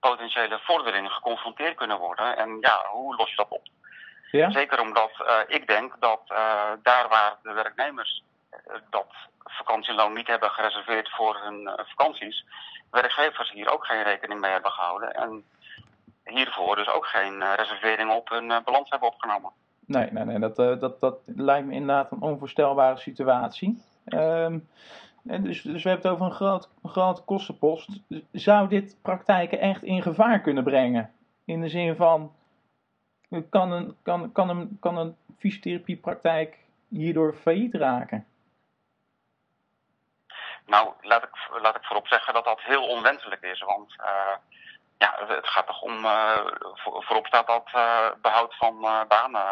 potentiële 0.00 0.58
vorderingen 0.58 1.10
geconfronteerd 1.10 1.76
kunnen 1.76 1.98
worden. 1.98 2.36
En 2.36 2.58
ja, 2.60 2.86
hoe 2.90 3.16
los 3.16 3.30
je 3.30 3.36
dat 3.36 3.48
op? 3.48 3.66
Ja? 4.30 4.50
Zeker 4.50 4.80
omdat 4.80 5.10
ik 5.46 5.66
denk 5.66 5.96
dat 6.00 6.20
daar 6.82 7.08
waar 7.08 7.36
de 7.42 7.52
werknemers 7.52 8.22
dat 8.90 9.06
vakantieloon 9.44 10.12
niet 10.12 10.26
hebben 10.26 10.50
gereserveerd 10.50 11.10
voor 11.10 11.40
hun 11.42 11.70
vakanties, 11.76 12.44
werkgevers 12.90 13.52
hier 13.52 13.72
ook 13.72 13.86
geen 13.86 14.02
rekening 14.02 14.40
mee 14.40 14.50
hebben 14.50 14.70
gehouden. 14.70 15.14
En 15.14 15.44
hiervoor 16.24 16.76
dus 16.76 16.88
ook 16.88 17.06
geen 17.06 17.54
reservering 17.54 18.10
op 18.10 18.28
hun 18.28 18.48
balans 18.64 18.90
hebben 18.90 19.08
opgenomen. 19.08 19.50
Nee, 19.86 20.10
nee, 20.10 20.24
nee 20.24 20.38
dat, 20.38 20.56
dat, 20.56 21.00
dat 21.00 21.18
lijkt 21.26 21.66
me 21.66 21.72
inderdaad 21.72 22.10
een 22.10 22.20
onvoorstelbare 22.20 22.96
situatie. 22.96 23.82
En 25.26 25.42
dus, 25.42 25.62
dus 25.62 25.82
we 25.82 25.88
hebben 25.88 26.10
het 26.10 26.20
over 26.20 26.26
een, 26.26 26.32
groot, 26.32 26.68
een 26.82 26.90
grote 26.90 27.22
kostenpost. 27.22 27.88
Zou 28.32 28.68
dit 28.68 28.98
praktijken 29.02 29.60
echt 29.60 29.82
in 29.82 30.02
gevaar 30.02 30.40
kunnen 30.40 30.64
brengen? 30.64 31.10
In 31.44 31.60
de 31.60 31.68
zin 31.68 31.96
van, 31.96 32.32
kan 33.50 33.72
een, 33.72 33.96
kan, 34.02 34.32
kan 34.32 34.48
een, 34.48 34.76
kan 34.80 34.96
een 34.96 35.16
fysiotherapiepraktijk 35.38 36.58
hierdoor 36.88 37.34
failliet 37.34 37.74
raken? 37.74 38.26
Nou, 40.66 40.92
laat 41.00 41.22
ik, 41.22 41.60
laat 41.60 41.76
ik 41.76 41.84
voorop 41.84 42.06
zeggen 42.06 42.34
dat 42.34 42.44
dat 42.44 42.60
heel 42.60 42.86
onwenselijk 42.86 43.42
is. 43.42 43.60
Want 43.60 43.94
uh, 44.00 44.36
ja, 44.98 45.14
het 45.26 45.48
gaat 45.48 45.66
toch 45.66 45.82
om, 45.82 46.04
uh, 46.04 46.46
voorop 46.74 47.26
staat 47.26 47.46
dat 47.46 47.70
uh, 47.74 48.06
behoud 48.20 48.56
van 48.56 48.80
banen 49.08 49.44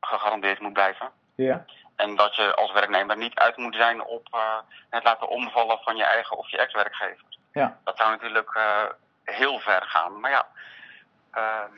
gegarandeerd 0.00 0.60
moet 0.60 0.72
blijven. 0.72 1.10
Ja. 1.34 1.64
En 1.96 2.16
dat 2.16 2.36
je 2.36 2.54
als 2.54 2.72
werknemer 2.72 3.16
niet 3.16 3.34
uit 3.34 3.56
moet 3.56 3.74
zijn 3.74 4.04
op 4.04 4.28
het 4.90 5.04
laten 5.04 5.28
omvallen 5.28 5.78
van 5.78 5.96
je 5.96 6.04
eigen 6.04 6.36
of 6.36 6.50
je 6.50 6.58
ex-werkgever. 6.58 7.24
Ja. 7.52 7.78
Dat 7.84 7.96
zou 7.96 8.10
natuurlijk 8.10 8.58
heel 9.24 9.58
ver 9.58 9.82
gaan. 9.82 10.20
Maar 10.20 10.30
ja, 10.30 10.46
ehm, 11.30 11.72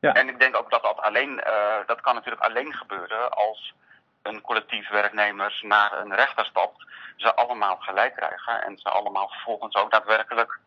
ja. 0.00 0.14
En 0.14 0.28
ik 0.28 0.38
denk 0.40 0.56
ook 0.56 0.70
dat 0.70 0.82
dat 0.82 1.00
alleen, 1.00 1.42
dat 1.86 2.00
kan 2.00 2.14
natuurlijk 2.14 2.42
alleen 2.42 2.74
gebeuren 2.74 3.30
als 3.30 3.74
een 4.22 4.40
collectief 4.40 4.88
werknemers 4.88 5.62
naar 5.62 6.00
een 6.00 6.14
rechter 6.14 6.44
stapt, 6.44 6.86
ze 7.16 7.34
allemaal 7.34 7.76
gelijk 7.76 8.14
krijgen 8.14 8.62
en 8.62 8.78
ze 8.78 8.88
allemaal 8.88 9.28
vervolgens 9.28 9.76
ook 9.76 9.90
daadwerkelijk 9.90 10.58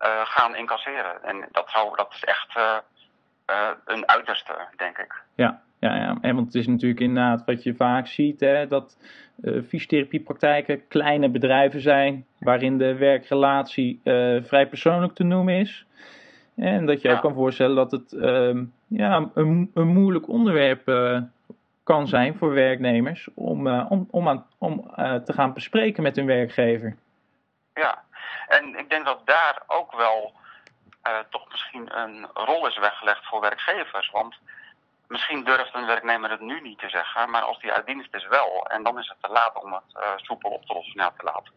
uh, 0.00 0.08
gaan 0.24 0.56
incasseren. 0.56 1.24
En 1.24 1.48
dat, 1.52 1.70
zou, 1.70 1.96
dat 1.96 2.12
is 2.14 2.24
echt 2.24 2.56
uh, 2.56 2.76
uh, 3.50 3.68
een 3.84 4.08
uiterste, 4.08 4.54
denk 4.76 4.98
ik. 4.98 5.22
Ja, 5.34 5.60
ja, 5.78 5.94
ja. 5.96 6.16
En 6.20 6.34
want 6.34 6.46
het 6.46 6.54
is 6.54 6.66
natuurlijk 6.66 7.00
inderdaad 7.00 7.44
wat 7.44 7.62
je 7.62 7.74
vaak 7.74 8.06
ziet, 8.06 8.40
hè, 8.40 8.66
dat 8.66 8.96
fysiotherapiepraktijken 9.68 10.88
kleine 10.88 11.28
bedrijven 11.28 11.80
zijn, 11.80 12.26
waarin 12.38 12.78
de 12.78 12.94
werkrelatie 12.94 14.00
vrij 14.42 14.66
persoonlijk 14.66 15.14
te 15.14 15.24
noemen 15.24 15.54
is. 15.54 15.86
En 16.56 16.86
dat 16.86 17.02
je 17.02 17.08
ja. 17.08 17.14
ook 17.14 17.20
kan 17.20 17.34
voorstellen 17.34 17.76
dat 17.76 17.90
het 17.90 18.12
ehm, 18.12 18.64
ja, 18.86 19.30
een, 19.34 19.70
een 19.74 19.88
moeilijk 19.88 20.28
onderwerp 20.28 20.86
kan 21.84 22.08
zijn 22.08 22.38
voor 22.38 22.52
werknemers 22.54 23.28
om, 23.34 23.66
uh, 23.66 23.90
om, 23.90 24.08
om, 24.10 24.28
aan, 24.28 24.46
om 24.58 24.92
uh, 24.96 25.14
te 25.14 25.32
gaan 25.32 25.52
bespreken 25.52 26.02
met 26.02 26.16
hun 26.16 26.26
werkgever. 26.26 26.96
Ja, 27.74 28.02
en 28.48 28.78
ik 28.78 28.90
denk 28.90 29.04
dat 29.04 29.26
daar 29.26 29.62
ook 29.66 29.96
wel 29.96 30.32
uh, 31.06 31.18
toch 31.30 31.48
misschien 31.50 31.98
een 31.98 32.26
rol 32.34 32.66
is 32.66 32.78
weggelegd 32.78 33.26
voor 33.26 33.40
werkgevers. 33.40 34.10
Want 34.10 34.36
misschien 35.08 35.44
durft 35.44 35.74
een 35.74 35.86
werknemer 35.86 36.30
het 36.30 36.40
nu 36.40 36.60
niet 36.60 36.78
te 36.78 36.88
zeggen, 36.88 37.30
maar 37.30 37.42
als 37.42 37.60
die 37.60 37.72
uit 37.72 37.86
dienst 37.86 38.14
is 38.14 38.26
wel, 38.26 38.66
en 38.68 38.82
dan 38.82 38.98
is 38.98 39.08
het 39.08 39.16
te 39.20 39.28
laat 39.28 39.62
om 39.62 39.72
het 39.72 39.82
soepel 40.16 40.50
op 40.50 40.66
te 40.66 40.72
lossen, 40.72 41.00
ja, 41.00 41.12
te 41.16 41.24
laat. 41.24 41.50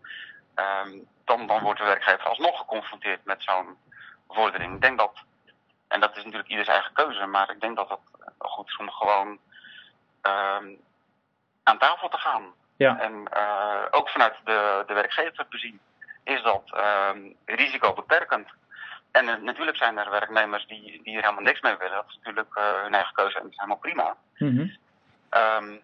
Um, 0.86 1.08
dan, 1.26 1.48
dan 1.48 1.62
wordt 1.62 1.80
de 1.80 1.86
werkgever 1.86 2.28
alsnog 2.28 2.58
geconfronteerd 2.58 3.26
met 3.26 3.44
zo'n 3.44 3.78
vordering. 4.30 4.74
Ik 4.76 4.82
denk 4.82 4.98
dat, 4.98 5.24
en 5.88 6.00
dat 6.00 6.18
is 6.18 6.24
natuurlijk 6.24 6.50
ieders 6.50 6.68
eigen 6.68 6.94
keuze, 6.94 7.26
maar 7.26 7.50
ik 7.50 7.62
denk 7.62 7.76
dat 7.76 7.90
het 7.90 8.00
goed 8.38 8.68
is 8.68 8.78
om 8.78 8.90
gewoon 8.90 9.40
aan 11.64 11.78
tafel 11.78 12.10
te 12.10 12.18
gaan. 12.18 12.54
Ja. 12.78 13.00
En 13.00 13.14
uh, 13.34 13.86
ook 13.92 14.10
vanuit 14.10 14.36
de, 14.44 14.84
de 14.88 14.94
werkgever 14.94 15.46
bezien 15.50 15.80
is 16.24 16.42
dat 16.42 16.64
um, 17.14 17.36
risicobeperkend. 17.46 18.48
En 19.12 19.26
uh, 19.26 19.36
natuurlijk 19.36 19.78
zijn 19.78 19.98
er 19.98 20.10
werknemers 20.10 20.68
die, 20.68 21.02
die 21.04 21.16
er 21.16 21.22
helemaal 21.22 21.44
niks 21.44 21.62
mee 21.62 21.78
willen. 21.78 21.96
Dat 21.96 22.06
is 22.08 22.16
natuurlijk 22.16 22.58
uh, 22.58 22.82
hun 22.82 22.94
eigen 22.94 23.14
keuze 23.14 23.36
en 23.36 23.42
dat 23.42 23.52
is 23.52 23.58
helemaal 23.58 23.78
prima. 23.78 24.16
Mm 24.38 24.58
-hmm. 24.58 24.78
um, 25.42 25.82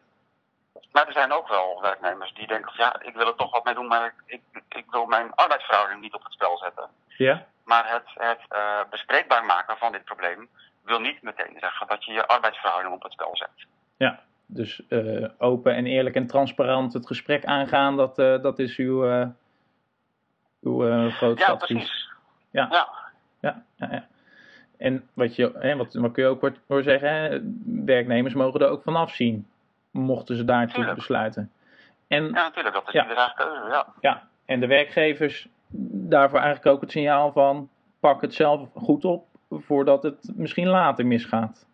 maar 0.91 1.07
er 1.07 1.13
zijn 1.13 1.31
ook 1.31 1.47
wel 1.47 1.81
werknemers 1.81 2.33
die 2.33 2.47
denken 2.47 2.71
van 2.75 2.85
ja, 2.85 3.01
ik 3.01 3.15
wil 3.15 3.27
er 3.27 3.35
toch 3.35 3.51
wat 3.51 3.63
mee 3.63 3.73
doen, 3.73 3.87
maar 3.87 4.05
ik, 4.05 4.41
ik, 4.51 4.63
ik 4.69 4.85
wil 4.89 5.05
mijn 5.05 5.33
arbeidsverhouding 5.33 6.01
niet 6.01 6.13
op 6.13 6.23
het 6.23 6.33
spel 6.33 6.57
zetten. 6.57 6.89
Ja. 7.07 7.45
Maar 7.63 7.91
het, 7.91 8.07
het 8.13 8.41
uh, 8.49 8.79
bespreekbaar 8.89 9.45
maken 9.45 9.77
van 9.77 9.91
dit 9.91 10.03
probleem 10.03 10.49
wil 10.83 10.99
niet 10.99 11.21
meteen 11.21 11.57
zeggen 11.59 11.87
dat 11.87 12.05
je 12.05 12.11
je 12.11 12.27
arbeidsverhouding 12.27 12.93
op 12.93 13.03
het 13.03 13.11
spel 13.11 13.37
zet. 13.37 13.65
Ja, 13.97 14.19
dus 14.53 14.81
uh, 14.89 15.27
open 15.37 15.75
en 15.75 15.85
eerlijk 15.85 16.15
en 16.15 16.27
transparant 16.27 16.93
het 16.93 17.07
gesprek 17.07 17.45
aangaan, 17.45 17.97
dat, 17.97 18.19
uh, 18.19 18.41
dat 18.41 18.59
is 18.59 18.77
uw, 18.77 19.05
uh, 19.05 19.27
uw 20.61 21.09
grootste 21.09 21.45
ja, 21.45 21.53
advies. 21.53 21.77
Precies. 21.77 22.09
Ja, 22.49 22.67
ja. 22.71 22.87
Ja, 23.39 23.63
ja, 23.75 23.87
ja. 23.91 24.07
En 24.77 25.07
wat, 25.13 25.35
je, 25.35 25.51
hè, 25.59 25.75
wat, 25.75 25.93
wat 25.93 26.11
kun 26.11 26.23
je 26.23 26.29
ook 26.29 26.51
voor 26.67 26.83
zeggen, 26.83 27.09
hè, 27.09 27.39
werknemers 27.85 28.33
mogen 28.33 28.59
er 28.59 28.69
ook 28.69 28.83
van 28.83 28.95
afzien, 28.95 29.47
mochten 29.91 30.35
ze 30.35 30.45
daartoe 30.45 30.75
Tuurlijk. 30.75 30.95
besluiten. 30.95 31.51
En, 32.07 32.23
ja, 32.23 32.29
natuurlijk, 32.29 32.75
dat 32.75 32.87
is 32.87 32.93
ja. 32.93 33.01
iedere 33.01 33.33
keuze, 33.35 33.69
ja. 33.69 33.87
Ja, 33.99 34.27
en 34.45 34.59
de 34.59 34.67
werkgevers 34.67 35.47
daarvoor 36.09 36.39
eigenlijk 36.39 36.75
ook 36.75 36.81
het 36.81 36.91
signaal 36.91 37.31
van, 37.31 37.69
pak 37.99 38.21
het 38.21 38.33
zelf 38.33 38.69
goed 38.73 39.05
op, 39.05 39.25
voordat 39.49 40.03
het 40.03 40.31
misschien 40.35 40.67
later 40.67 41.05
misgaat. 41.05 41.65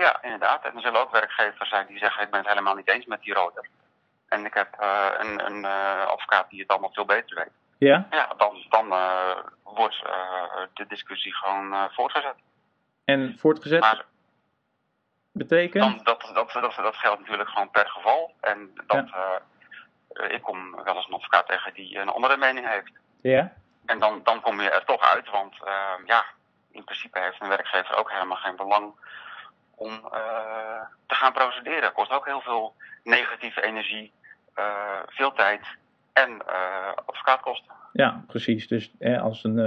Ja, 0.00 0.22
inderdaad. 0.22 0.64
En 0.64 0.74
er 0.74 0.80
zullen 0.80 1.00
ook 1.00 1.10
werkgevers 1.10 1.68
zijn 1.68 1.86
die 1.86 1.98
zeggen: 1.98 2.22
Ik 2.22 2.30
ben 2.30 2.40
het 2.40 2.48
helemaal 2.48 2.74
niet 2.74 2.88
eens 2.88 3.06
met 3.06 3.22
die 3.22 3.34
roder. 3.34 3.68
En 4.28 4.44
ik 4.44 4.54
heb 4.54 4.76
uh, 4.80 5.06
een, 5.18 5.46
een 5.46 5.64
uh, 5.64 6.06
advocaat 6.06 6.50
die 6.50 6.60
het 6.60 6.68
allemaal 6.68 6.92
veel 6.92 7.04
beter 7.04 7.36
weet. 7.36 7.52
Ja? 7.78 8.06
Ja, 8.10 8.34
dan, 8.36 8.64
dan 8.68 8.86
uh, 8.86 9.36
wordt 9.62 10.02
de 10.74 10.86
discussie 10.88 11.34
gewoon 11.34 11.90
voortgezet. 11.90 12.34
En 13.04 13.36
voortgezet 13.38 13.80
maar, 13.80 14.04
betekent? 15.32 15.84
Dan, 15.84 16.04
dat, 16.04 16.30
dat, 16.34 16.52
dat, 16.52 16.74
dat 16.76 16.96
geldt 16.96 17.20
natuurlijk 17.20 17.48
gewoon 17.48 17.70
per 17.70 17.88
geval. 17.88 18.34
En 18.40 18.70
dat, 18.86 19.08
ja. 19.08 19.42
ik 20.28 20.42
kom 20.42 20.82
wel 20.84 20.96
eens 20.96 21.06
een 21.06 21.14
advocaat 21.14 21.46
tegen 21.46 21.74
die 21.74 21.98
een 21.98 22.08
andere 22.08 22.36
mening 22.36 22.68
heeft. 22.68 22.92
Ja? 23.22 23.52
En 23.86 23.98
dan, 23.98 24.20
dan 24.24 24.40
kom 24.40 24.60
je 24.60 24.70
er 24.70 24.84
toch 24.84 25.02
uit, 25.02 25.30
want 25.30 25.56
ja, 26.04 26.24
in 26.72 26.84
principe 26.84 27.20
heeft 27.20 27.40
een 27.40 27.48
werkgever 27.48 27.96
ook 27.96 28.10
helemaal 28.10 28.36
geen 28.36 28.56
belang 28.56 28.94
om 29.80 29.92
uh, 29.92 30.82
te 31.06 31.14
gaan 31.14 31.32
procederen. 31.32 31.92
Kost 31.92 32.10
ook 32.10 32.26
heel 32.26 32.40
veel 32.40 32.74
negatieve 33.04 33.62
energie, 33.62 34.12
uh, 34.58 34.98
veel 35.06 35.32
tijd 35.32 35.60
en 36.12 36.42
advocaatkosten. 37.06 37.72
Ja, 37.92 38.24
precies. 38.26 38.68
Dus 38.68 38.90
hè, 38.98 39.20
als 39.20 39.44
een, 39.44 39.58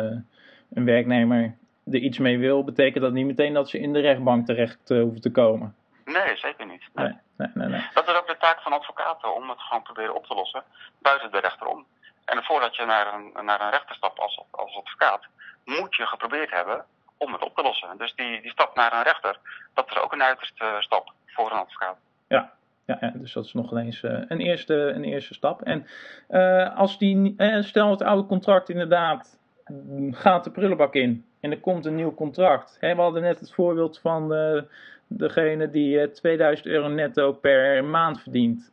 een 0.74 0.86
werknemer 0.86 1.56
er 1.86 2.00
iets 2.00 2.18
mee 2.18 2.40
wil, 2.40 2.64
betekent 2.64 3.04
dat 3.04 3.14
niet 3.14 3.26
meteen 3.26 3.54
dat 3.54 3.70
ze 3.70 3.80
in 3.80 3.94
de 3.94 4.00
rechtbank 4.00 4.46
terecht 4.46 4.90
hoeven 4.90 5.22
te 5.22 5.32
komen. 5.32 5.76
Nee, 6.06 6.38
zeker 6.38 6.66
niet. 6.66 6.90
Nee. 6.94 7.06
Nee, 7.06 7.20
nee, 7.38 7.50
nee, 7.54 7.68
nee. 7.68 7.90
Dat 7.94 8.08
is 8.08 8.16
ook 8.16 8.28
de 8.28 8.38
taak 8.38 8.62
van 8.62 8.74
advocaten 8.74 9.36
om 9.36 9.50
het 9.50 9.60
gewoon 9.60 9.84
proberen 9.84 10.16
op 10.16 10.26
te 10.26 10.34
lossen 10.34 10.64
buiten 11.02 11.32
de 11.32 11.40
rechter 11.40 11.68
om. 11.68 11.86
En 12.26 12.44
voordat 12.44 12.76
je 12.76 12.86
naar 12.86 13.14
een, 13.14 13.46
naar 13.46 13.62
een 13.62 13.70
rechter 13.70 13.96
stapt 13.96 14.20
als, 14.20 14.42
als 14.52 14.76
advocaat, 14.76 15.28
moet 15.66 15.96
je 15.96 16.06
geprobeerd 16.06 16.52
hebben 16.52 16.86
om 17.18 17.34
het 17.34 17.44
op 17.44 17.56
te 17.56 17.62
lossen. 17.62 17.98
Dus 17.98 18.16
die, 18.16 18.42
die 18.42 18.52
stap 18.52 18.76
naar 18.76 18.94
een 18.94 19.04
rechter, 19.04 19.38
dat 19.74 19.90
is 19.90 19.98
ook 19.98 20.14
een 20.14 20.24
uiterste 20.24 20.76
stap. 20.80 21.14
voor 21.26 21.52
een 21.52 21.58
advocaat. 21.58 21.98
Ja, 22.28 22.54
ja, 22.86 23.14
dus 23.16 23.34
dat 23.34 23.46
is 23.46 23.54
nog 23.54 23.78
eens 23.78 24.02
uh, 24.02 24.22
een, 24.28 24.40
eerste, 24.40 24.76
een 24.76 25.04
eerste 25.04 25.34
stap. 25.34 25.62
En 25.62 25.88
uh, 26.30 26.78
als 26.78 26.98
die, 26.98 27.36
stel 27.60 27.90
het 27.90 28.02
oude 28.02 28.28
contract 28.28 28.70
inderdaad 28.70 29.40
gaat 30.12 30.44
de 30.44 30.52
prullenbak 30.52 30.94
in 30.94 31.26
en 31.40 31.52
er 31.52 31.60
komt 31.60 31.86
een 31.86 31.96
nieuw 31.96 32.14
contract. 32.14 32.78
We 32.80 32.94
hadden 32.96 33.22
net 33.22 33.40
het 33.40 33.54
voorbeeld 33.54 34.00
van 34.00 34.28
degene 35.08 35.70
die 35.70 36.12
2000 36.12 36.68
euro 36.68 36.88
netto 36.88 37.34
per 37.34 37.84
maand 37.84 38.22
verdient. 38.22 38.72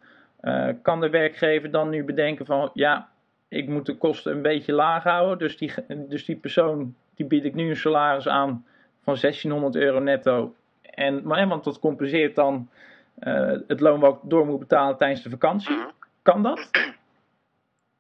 kan 0.83 1.01
de 1.01 1.11
werkgever 1.11 1.71
dan 1.71 1.89
nu 1.89 2.05
bedenken 2.05 2.47
van 2.47 2.71
ja, 2.75 3.09
ik 3.49 3.69
moet 3.69 3.87
de 3.87 3.97
kosten 3.97 4.33
een 4.33 4.43
beetje 4.43 4.73
laag 4.73 5.03
houden. 5.03 5.39
Dus 5.39 5.57
die, 5.57 5.73
dus 6.09 6.25
die 6.25 6.37
persoon 6.37 6.95
die 7.21 7.29
bied 7.29 7.45
ik 7.45 7.55
nu 7.55 7.69
een 7.69 7.77
salaris 7.77 8.29
aan 8.29 8.67
van 9.03 9.17
1600 9.21 9.75
euro 9.75 9.99
netto. 9.99 10.55
En, 10.83 11.27
maar, 11.27 11.49
want 11.49 11.65
dat 11.65 11.79
compenseert 11.79 12.35
dan 12.35 12.71
uh, 13.19 13.59
het 13.67 13.81
loon 13.81 14.01
wat 14.01 14.15
ik 14.15 14.31
door 14.31 14.47
moet 14.47 14.59
betalen 14.59 14.97
tijdens 14.97 15.23
de 15.23 15.31
vakantie. 15.31 15.79
Kan 16.23 16.43
dat? 16.43 16.71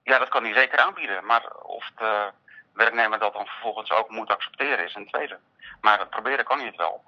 Ja, 0.02 0.18
dat 0.18 0.28
kan 0.28 0.44
hij 0.44 0.54
zeker 0.54 0.78
aanbieden. 0.78 1.24
Maar 1.26 1.52
of 1.62 1.90
de 1.96 2.30
werknemer 2.72 3.18
dat 3.18 3.32
dan 3.32 3.46
vervolgens 3.46 3.92
ook 3.92 4.10
moet 4.10 4.28
accepteren 4.28 4.84
is 4.84 4.94
een 4.94 5.06
tweede. 5.06 5.38
Maar 5.80 5.98
dat 5.98 6.10
proberen 6.10 6.44
kan 6.44 6.58
hij 6.58 6.66
het 6.66 6.76
wel. 6.76 7.02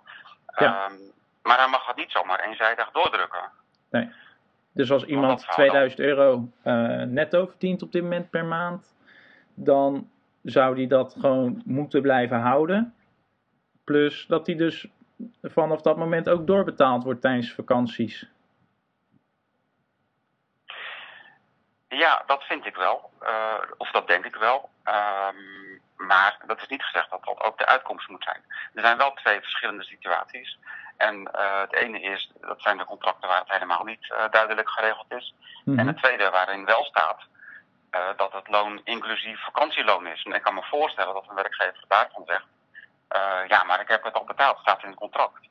Ja. 0.57 0.85
Ehm, 0.85 0.94
maar 1.42 1.59
hij 1.59 1.68
mag 1.68 1.87
het 1.87 1.96
niet 1.96 2.11
zomaar 2.11 2.40
eenzijdig 2.40 2.90
doordrukken. 2.90 3.51
Nee. 3.90 4.12
Dus 4.72 4.90
als 4.90 5.05
iemand 5.05 5.31
dat 5.31 5.40
zou 5.40 5.55
2000 5.55 6.01
euro 6.01 6.48
eh, 6.62 7.03
netto 7.03 7.46
verdient 7.46 7.83
op 7.83 7.92
dit 7.92 8.03
moment 8.03 8.31
per 8.31 8.44
maand, 8.44 8.94
dan 9.55 10.11
zou 10.42 10.74
die 10.74 10.87
dat 10.87 11.16
gewoon 11.18 11.62
moeten 11.64 12.02
blijven 12.02 12.40
houden. 12.40 12.94
Plus 13.85 14.26
dat 14.26 14.46
hij 14.46 14.57
dus 14.57 14.87
vanaf 15.42 15.81
dat 15.81 15.96
moment 15.96 16.28
ook 16.28 16.46
doorbetaald 16.46 17.05
wordt 17.05 17.20
tijdens 17.20 17.52
vakanties. 17.52 18.31
Ja, 21.88 22.22
dat 22.26 22.42
vind 22.42 22.66
ik 22.66 22.76
wel. 22.76 23.11
Eh, 23.20 23.55
of 23.76 23.90
dat 23.90 24.07
denk 24.07 24.24
ik 24.24 24.37
wel. 24.37 24.70
Ehm, 24.85 25.37
maar 25.96 26.38
dat 26.46 26.61
is 26.61 26.68
niet 26.68 26.83
gezegd 26.83 27.11
dat 27.11 27.24
dat 27.24 27.40
ook 27.40 27.59
de 27.59 27.66
uitkomst 27.66 28.09
moet 28.09 28.24
zijn. 28.24 28.44
Er 28.74 28.83
zijn 28.83 28.96
wel 28.96 29.12
twee 29.12 29.40
verschillende 29.40 29.85
situaties. 29.85 30.59
En 30.96 31.33
eh, 31.33 31.61
het 31.61 31.72
ene 31.72 32.00
is, 32.00 32.33
dat 32.40 32.62
zijn 32.62 32.76
de 32.76 32.85
contracten 32.85 33.28
waar 33.28 33.38
het 33.38 33.50
helemaal 33.52 33.85
niet 33.85 34.11
eh, 34.11 34.31
duidelijk 34.31 34.68
geregeld 34.68 35.12
is. 35.12 35.35
Mhm. 35.64 35.78
En 35.78 35.87
het 35.87 35.96
tweede 35.96 36.31
waarin 36.31 36.64
wel 36.64 36.85
staat 36.85 37.26
dat 38.16 38.33
het 38.33 38.48
loon 38.48 38.81
inclusief 38.85 39.44
vakantieloon 39.44 40.07
is. 40.07 40.22
En 40.22 40.33
ik 40.33 40.42
kan 40.42 40.55
me 40.55 40.62
voorstellen 40.62 41.14
dat 41.14 41.24
een 41.28 41.35
werkgever 41.35 41.85
daarvan 41.88 42.22
zegt, 42.26 42.44
ja, 43.48 43.62
maar 43.62 43.81
ik 43.81 43.88
heb 43.88 44.02
het 44.05 44.14
al 44.14 44.24
betaald, 44.24 44.59
staat 44.59 44.83
in 44.83 44.88
het 44.88 44.98
contract. 44.98 45.48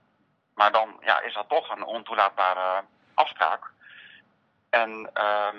Maar 0.55 0.71
dan 0.71 0.97
ja, 1.01 1.19
is 1.21 1.33
dat 1.33 1.49
toch 1.49 1.69
een 1.69 1.83
ontoelaatbare 1.85 2.83
afspraak. 3.13 3.69
En 4.69 5.09
ehm, 5.13 5.57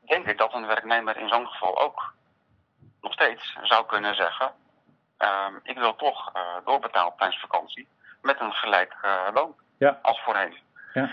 denk 0.00 0.26
ik 0.26 0.38
dat 0.38 0.54
een 0.54 0.66
werknemer 0.66 1.16
in 1.16 1.28
zo'n 1.28 1.46
geval 1.46 1.80
ook 1.80 2.12
nog 3.00 3.12
steeds 3.12 3.56
zou 3.62 3.86
kunnen 3.86 4.14
zeggen: 4.14 4.52
ehm, 5.18 5.54
Ik 5.62 5.78
wil 5.78 5.96
toch 5.96 6.32
uh, 6.36 6.42
doorbetaald 6.64 7.18
tijdens 7.18 7.40
vakantie 7.40 7.88
met 8.22 8.40
een 8.40 8.52
gelijk 8.52 8.94
loon 9.34 9.56
Ja. 9.78 9.98
als 10.02 10.20
voorheen. 10.20 10.58
Ja. 10.92 11.10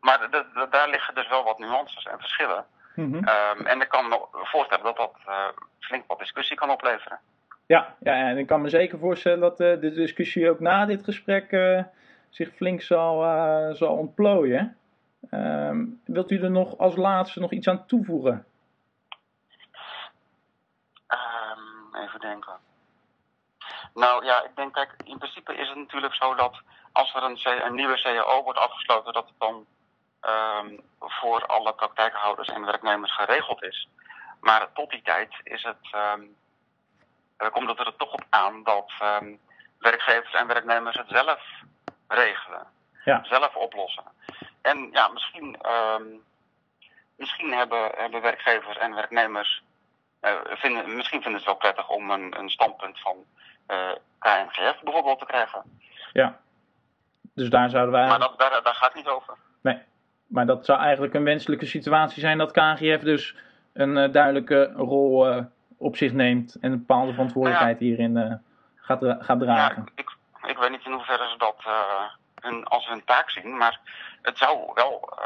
Maar 0.00 0.30
daar 0.70 0.88
liggen 0.88 1.14
dus 1.14 1.28
wel 1.28 1.44
wat 1.44 1.58
nuances 1.58 2.04
en 2.04 2.18
verschillen. 2.20 2.66
Mhm. 2.94 3.24
Ehm, 3.24 3.66
en 3.66 3.80
ik 3.80 3.88
kan 3.88 4.08
me 4.08 4.20
voorstellen 4.30 4.84
dat 4.84 4.96
dat 4.96 5.14
eh, 5.26 5.48
flink 5.78 6.04
wat 6.06 6.18
discussie 6.18 6.56
kan 6.56 6.70
opleveren. 6.70 7.18
Ja, 7.66 7.94
ja, 8.00 8.12
en 8.12 8.38
ik 8.38 8.46
kan 8.46 8.60
me 8.60 8.68
zeker 8.68 8.98
voorstellen 8.98 9.40
dat 9.40 9.60
eh, 9.60 9.80
de 9.80 9.92
discussie 9.92 10.50
ook 10.50 10.60
na 10.60 10.86
dit 10.86 11.04
gesprek 11.04 11.52
eh, 11.52 11.82
zich 12.28 12.54
flink 12.54 12.82
zal, 12.82 13.20
zal 13.74 13.96
ontplooien. 13.96 14.76
Ehm, 15.30 15.84
wilt 16.04 16.30
u 16.30 16.42
er 16.42 16.50
nog 16.50 16.78
als 16.78 16.96
laatste 16.96 17.40
nog 17.40 17.52
iets 17.52 17.68
aan 17.68 17.86
toevoegen? 17.86 18.46
Ehm, 21.06 22.02
even 22.04 22.20
denken. 22.20 22.52
Nou 23.94 24.24
ja, 24.24 24.44
ik 24.44 24.56
denk, 24.56 24.72
kijk, 24.72 24.94
in 25.04 25.18
principe 25.18 25.54
is 25.54 25.68
het 25.68 25.76
natuurlijk 25.76 26.14
zo 26.14 26.34
dat 26.34 26.62
als 26.92 27.14
er 27.14 27.22
een, 27.22 27.74
nieuwe 27.74 28.00
CAO 28.02 28.42
wordt 28.42 28.58
afgesloten, 28.58 29.12
dat 29.12 29.26
het 29.26 29.38
dan 29.38 29.66
ehm, 30.24 30.78
voor 31.00 31.46
alle 31.46 31.74
praktijkhouders 31.74 32.48
en 32.48 32.64
werknemers 32.64 33.14
geregeld 33.14 33.62
is. 33.62 33.88
Maar 34.40 34.72
tot 34.72 34.90
die 34.90 35.02
tijd 35.02 35.34
is 35.42 35.62
het, 35.62 35.88
ehm, 35.90 36.22
eh, 37.36 37.50
komt 37.50 37.68
het 37.68 37.78
er 37.78 37.96
toch 37.96 38.12
op 38.12 38.24
aan 38.30 38.62
dat 38.62 38.92
ehm, 38.98 39.34
werkgevers 39.78 40.34
en 40.34 40.46
werknemers 40.46 40.96
het 40.96 41.08
zelf 41.08 41.40
regelen, 42.08 42.66
Ja. 43.04 43.24
zelf 43.24 43.56
oplossen. 43.56 44.04
En 44.62 44.88
ja, 44.92 45.08
misschien, 45.08 45.58
misschien 47.16 47.52
hebben, 47.52 47.90
hebben 47.96 48.22
werkgevers 48.22 48.76
en 48.76 48.94
werknemers 48.94 49.62
eh, 50.20 50.40
vinden, 50.44 50.96
misschien 50.96 51.22
vinden 51.22 51.40
ze 51.40 51.48
het 51.50 51.58
wel 51.60 51.70
prettig 51.72 51.88
om 51.88 52.10
een, 52.10 52.38
een 52.38 52.50
standpunt 52.50 53.00
van 53.00 53.16
eh 53.66 53.90
KNGF 54.18 54.80
bijvoorbeeld 54.82 55.18
te 55.18 55.26
krijgen. 55.26 55.80
Ja. 56.12 56.40
Dus 57.34 57.48
daar 57.48 57.70
zouden 57.70 57.92
wij. 57.92 58.06
Maar 58.06 58.18
dat, 58.18 58.38
daar, 58.38 58.62
daar 58.62 58.74
gaat 58.74 58.92
het 58.92 58.94
niet 58.94 59.08
over. 59.08 59.34
Nee, 59.62 59.82
maar 60.26 60.46
dat 60.46 60.64
zou 60.64 60.78
eigenlijk 60.78 61.14
een 61.14 61.24
wenselijke 61.24 61.66
situatie 61.66 62.20
zijn 62.20 62.38
dat 62.38 62.52
KGF 62.52 63.02
dus 63.02 63.36
een 63.72 63.96
eh, 63.96 64.12
duidelijke 64.12 64.72
rol 64.76 65.28
eh, 65.28 65.44
op 65.78 65.96
zich 65.96 66.12
neemt 66.12 66.56
en 66.60 66.72
een 66.72 66.78
bepaalde 66.78 67.12
verantwoordelijkheid 67.12 67.78
hierin 67.78 68.16
eh, 68.16 68.34
gaat, 68.74 68.98
gaat 69.00 69.40
Ja, 69.40 69.44
dragen. 69.44 69.82
ik, 69.94 70.00
ik, 70.00 70.16
ik 70.50 70.58
weet 70.58 70.70
niet 70.70 70.84
in 70.84 70.92
hoeverre 70.92 71.28
ze 71.28 71.36
dat 71.38 71.56
hun, 72.40 72.64
als 72.64 72.86
hun 72.88 73.04
taak 73.04 73.30
zien, 73.30 73.56
maar 73.56 73.80
het 74.22 74.38
zou 74.38 74.70
wel 74.74 75.18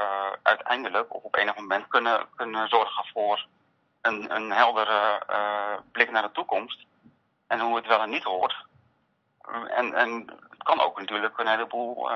uiteindelijk 0.42 1.14
of 1.14 1.22
op 1.22 1.36
enig 1.36 1.56
moment 1.56 1.88
kunnen, 1.88 2.20
kunnen 2.36 2.68
zorgen 2.68 3.04
voor 3.12 3.46
een, 4.00 4.34
een 4.34 4.50
heldere 4.50 5.22
blik 5.92 6.10
naar 6.10 6.22
de 6.22 6.32
toekomst 6.32 6.86
en 7.46 7.60
hoe 7.60 7.76
het 7.76 7.86
wel 7.86 8.00
en 8.00 8.10
niet 8.10 8.22
hoort. 8.22 8.56
En, 9.68 9.94
en 9.94 10.24
het 10.50 10.62
kan 10.62 10.80
ook 10.80 10.98
natuurlijk 10.98 11.38
een 11.38 11.48
heleboel 11.48 12.10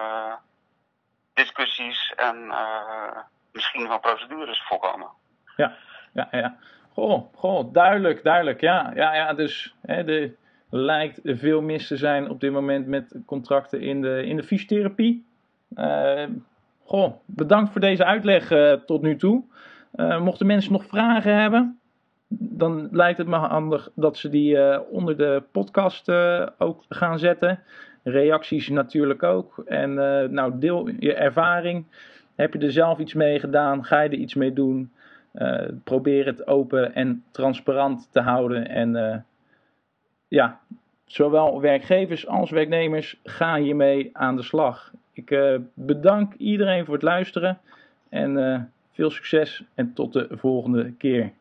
discussies 1.43 2.13
en 2.17 2.37
eh, 2.51 3.19
misschien 3.53 3.89
wel 3.89 3.99
procedures 3.99 4.63
voorkomen. 4.69 5.09
Ja, 5.57 5.77
ja, 6.13 6.29
ja. 6.31 6.57
Goh, 6.93 7.35
goh, 7.35 7.73
duidelijk, 7.73 8.23
duidelijk. 8.23 8.61
Ja, 8.61 8.93
ja, 8.95 9.15
ja 9.15 9.35
dus 9.35 9.75
hè, 9.83 10.31
lijkt 10.71 11.21
veel 11.25 11.61
mis 11.61 11.87
te 11.87 11.97
zijn 11.97 12.31
op 12.31 12.41
dit 12.41 12.53
moment 12.53 12.87
met 12.87 13.17
contracten 13.27 13.81
in 13.81 14.01
de, 14.01 14.25
in 14.27 14.37
de 14.37 14.43
fysiotherapie. 14.43 15.27
Eh, 15.75 16.25
goh, 16.85 17.15
bedankt 17.27 17.73
voor 17.73 17.81
deze 17.81 18.05
uitleg 18.05 18.51
eh, 18.51 18.73
tot 18.73 19.03
nu 19.03 19.17
toe. 19.17 19.43
Mochten 20.19 20.47
mensen 20.47 20.73
nog 20.73 20.87
vragen 20.87 21.41
hebben, 21.41 21.81
dan 22.29 22.89
lijkt 22.91 23.19
het 23.19 23.27
me 23.27 23.37
handig 23.37 23.91
dat 23.95 24.17
ze 24.17 24.29
die 24.29 24.81
onder 24.91 25.17
de 25.17 25.43
podcast 25.53 26.11
ook 26.59 26.85
gaan 26.89 27.19
zetten. 27.19 27.63
Reacties 28.03 28.69
natuurlijk 28.69 29.23
ook. 29.23 29.63
En 29.67 29.91
eh, 29.99 30.29
nou, 30.29 30.59
deel 30.59 30.89
je 30.99 31.15
ervaring. 31.15 31.85
Heb 32.35 32.53
je 32.53 32.59
er 32.59 32.73
zelf 32.73 32.99
iets 32.99 33.15
mee 33.15 33.41
gedaan? 33.41 33.85
Ga 33.85 34.01
je 34.01 34.09
er 34.09 34.15
iets 34.15 34.35
mee 34.35 34.53
doen? 34.53 34.93
Eh, 35.33 35.69
probeer 35.85 36.27
het 36.27 36.47
open 36.47 36.95
en 36.95 37.25
transparant 37.31 38.09
te 38.13 38.21
houden. 38.21 38.69
En 38.69 38.97
eh, 38.97 39.19
ja, 40.29 40.61
zowel 41.05 41.61
werkgevers 41.61 42.27
als 42.27 42.51
werknemers 42.51 43.21
gaan 43.25 43.63
hiermee 43.63 44.11
aan 44.13 44.37
de 44.37 44.43
slag. 44.43 44.93
Ik 45.13 45.59
bedank 45.75 46.35
iedereen 46.35 46.85
voor 46.85 46.95
het 46.95 47.03
luisteren. 47.03 47.59
En 48.09 48.71
veel 48.93 49.11
succes 49.11 49.65
en 49.75 49.93
tot 49.93 50.13
de 50.13 50.29
volgende 50.31 50.93
keer. 50.93 51.33